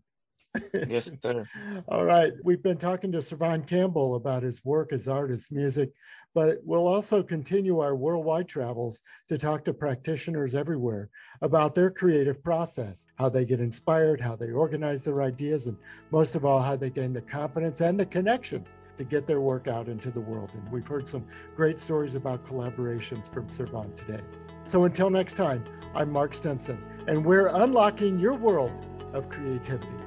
Yes, 0.88 1.10
sir. 1.22 1.48
All 1.88 2.06
right. 2.06 2.34
We've 2.44 2.62
been 2.62 2.78
talking 2.78 3.12
to 3.12 3.20
Cervon 3.20 3.66
Campbell 3.68 4.16
about 4.16 4.44
his 4.44 4.64
work, 4.64 4.94
as 4.94 5.08
artist 5.08 5.52
music, 5.52 5.92
but 6.34 6.60
we'll 6.64 6.88
also 6.88 7.24
continue 7.24 7.80
our 7.80 7.96
worldwide 7.96 8.48
travels 8.48 9.02
to 9.30 9.38
talk 9.38 9.64
to 9.66 9.74
practitioners 9.74 10.54
everywhere 10.54 11.10
about 11.42 11.74
their 11.76 11.90
creative 11.90 12.44
process, 12.44 13.06
how 13.16 13.30
they 13.30 13.46
get 13.46 13.60
inspired, 13.60 14.20
how 14.20 14.36
they 14.36 14.52
organize 14.52 15.04
their 15.04 15.22
ideas, 15.22 15.68
and 15.68 15.78
most 16.12 16.36
of 16.36 16.46
all, 16.46 16.62
how 16.62 16.76
they 16.76 16.90
gain 16.90 17.14
the 17.14 17.22
confidence 17.22 17.82
and 17.82 18.00
the 18.00 18.06
connections 18.06 18.76
to 18.98 19.04
get 19.04 19.28
their 19.28 19.42
work 19.42 19.68
out 19.68 19.88
into 19.88 20.12
the 20.12 20.22
world. 20.22 20.52
And 20.54 20.72
we've 20.72 20.88
heard 20.88 21.08
some 21.08 21.26
great 21.56 21.80
stories 21.80 22.16
about 22.16 22.46
collaborations 22.46 23.34
from 23.34 23.48
Cervon 23.48 23.96
today. 23.96 24.22
So 24.66 24.84
until 24.86 25.10
next 25.10 25.38
time, 25.38 25.64
I'm 25.94 26.12
Mark 26.12 26.34
Stinson, 26.34 26.84
and 27.08 27.24
we're 27.24 27.48
unlocking 27.48 28.20
your 28.20 28.34
world 28.34 28.86
of 29.14 29.30
creativity. 29.30 30.05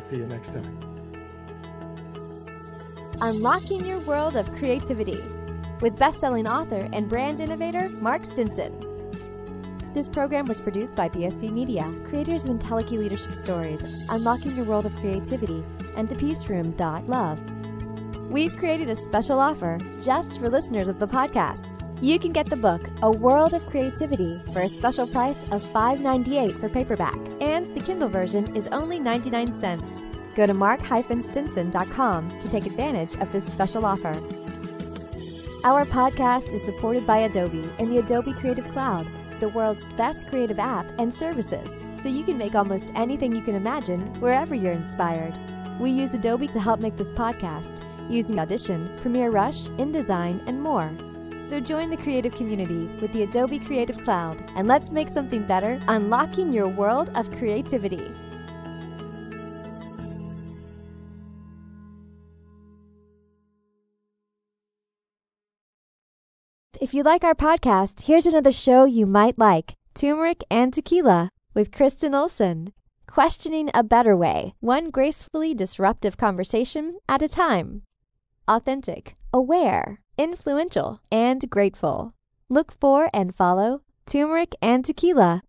We'll 0.00 0.08
see 0.08 0.16
you 0.16 0.26
next 0.26 0.54
time. 0.54 0.78
Unlocking 3.20 3.84
Your 3.84 3.98
World 3.98 4.34
of 4.34 4.50
Creativity 4.52 5.22
with 5.82 5.98
best-selling 5.98 6.48
author 6.48 6.88
and 6.94 7.06
brand 7.06 7.42
innovator 7.42 7.90
Mark 8.00 8.24
Stinson. 8.24 8.72
This 9.92 10.08
program 10.08 10.46
was 10.46 10.58
produced 10.58 10.96
by 10.96 11.10
BSB 11.10 11.52
Media, 11.52 11.82
creators 12.08 12.46
of 12.46 12.56
IntelliKey 12.58 12.92
Leadership 12.92 13.42
Stories, 13.42 13.82
Unlocking 14.08 14.56
Your 14.56 14.64
World 14.64 14.86
of 14.86 14.96
Creativity, 14.96 15.62
and 15.98 16.08
The 16.08 16.14
Peace 16.14 16.48
Room. 16.48 16.74
Love. 17.06 17.38
We've 18.30 18.56
created 18.56 18.88
a 18.88 18.96
special 18.96 19.38
offer 19.38 19.76
just 20.00 20.40
for 20.40 20.48
listeners 20.48 20.88
of 20.88 20.98
the 20.98 21.08
podcast. 21.08 21.79
You 22.02 22.18
can 22.18 22.32
get 22.32 22.46
the 22.46 22.56
book 22.56 22.80
A 23.02 23.10
World 23.10 23.52
of 23.52 23.66
Creativity 23.66 24.38
for 24.54 24.62
a 24.62 24.70
special 24.70 25.06
price 25.06 25.42
of 25.50 25.62
$5.98 25.64 26.58
for 26.58 26.70
paperback, 26.70 27.18
and 27.42 27.66
the 27.66 27.80
Kindle 27.80 28.08
version 28.08 28.56
is 28.56 28.68
only 28.68 28.98
99 28.98 29.52
cents. 29.60 29.96
Go 30.34 30.46
to 30.46 30.54
mark-stinson.com 30.54 32.38
to 32.38 32.48
take 32.48 32.64
advantage 32.64 33.16
of 33.18 33.30
this 33.32 33.44
special 33.44 33.84
offer. 33.84 34.14
Our 35.62 35.84
podcast 35.84 36.54
is 36.54 36.64
supported 36.64 37.06
by 37.06 37.18
Adobe 37.18 37.70
and 37.78 37.92
the 37.92 37.98
Adobe 37.98 38.32
Creative 38.32 38.66
Cloud, 38.68 39.06
the 39.38 39.50
world's 39.50 39.86
best 39.88 40.26
creative 40.26 40.58
app 40.58 40.90
and 40.98 41.12
services, 41.12 41.86
so 42.00 42.08
you 42.08 42.24
can 42.24 42.38
make 42.38 42.54
almost 42.54 42.84
anything 42.94 43.36
you 43.36 43.42
can 43.42 43.56
imagine 43.56 44.18
wherever 44.20 44.54
you're 44.54 44.72
inspired. 44.72 45.38
We 45.78 45.90
use 45.90 46.14
Adobe 46.14 46.48
to 46.48 46.60
help 46.60 46.80
make 46.80 46.96
this 46.96 47.12
podcast 47.12 47.84
using 48.08 48.38
Audition, 48.38 48.90
Premiere 49.02 49.30
Rush, 49.30 49.68
InDesign, 49.76 50.48
and 50.48 50.62
more. 50.62 50.90
So 51.50 51.58
join 51.58 51.90
the 51.90 51.96
creative 51.96 52.32
community 52.36 52.86
with 53.00 53.12
the 53.12 53.24
Adobe 53.24 53.58
Creative 53.58 53.98
Cloud 54.04 54.40
and 54.54 54.68
let's 54.68 54.92
make 54.92 55.08
something 55.08 55.44
better, 55.48 55.82
unlocking 55.88 56.52
your 56.52 56.68
world 56.68 57.10
of 57.16 57.28
creativity. 57.32 58.12
If 66.80 66.94
you 66.94 67.02
like 67.02 67.24
our 67.24 67.34
podcast, 67.34 68.02
here's 68.02 68.26
another 68.26 68.52
show 68.52 68.84
you 68.84 69.04
might 69.04 69.36
like 69.36 69.74
Turmeric 69.92 70.44
and 70.52 70.72
Tequila 70.72 71.30
with 71.52 71.72
Kristen 71.72 72.14
Olson. 72.14 72.72
Questioning 73.08 73.70
a 73.74 73.82
better 73.82 74.16
way, 74.16 74.54
one 74.60 74.90
gracefully 74.90 75.52
disruptive 75.54 76.16
conversation 76.16 77.00
at 77.08 77.22
a 77.22 77.28
time. 77.28 77.82
Authentic, 78.46 79.16
aware, 79.32 79.99
influential, 80.20 81.00
and 81.10 81.48
grateful. 81.48 82.12
Look 82.50 82.72
for 82.78 83.08
and 83.14 83.34
follow 83.34 83.80
Turmeric 84.04 84.54
and 84.60 84.84
Tequila 84.84 85.42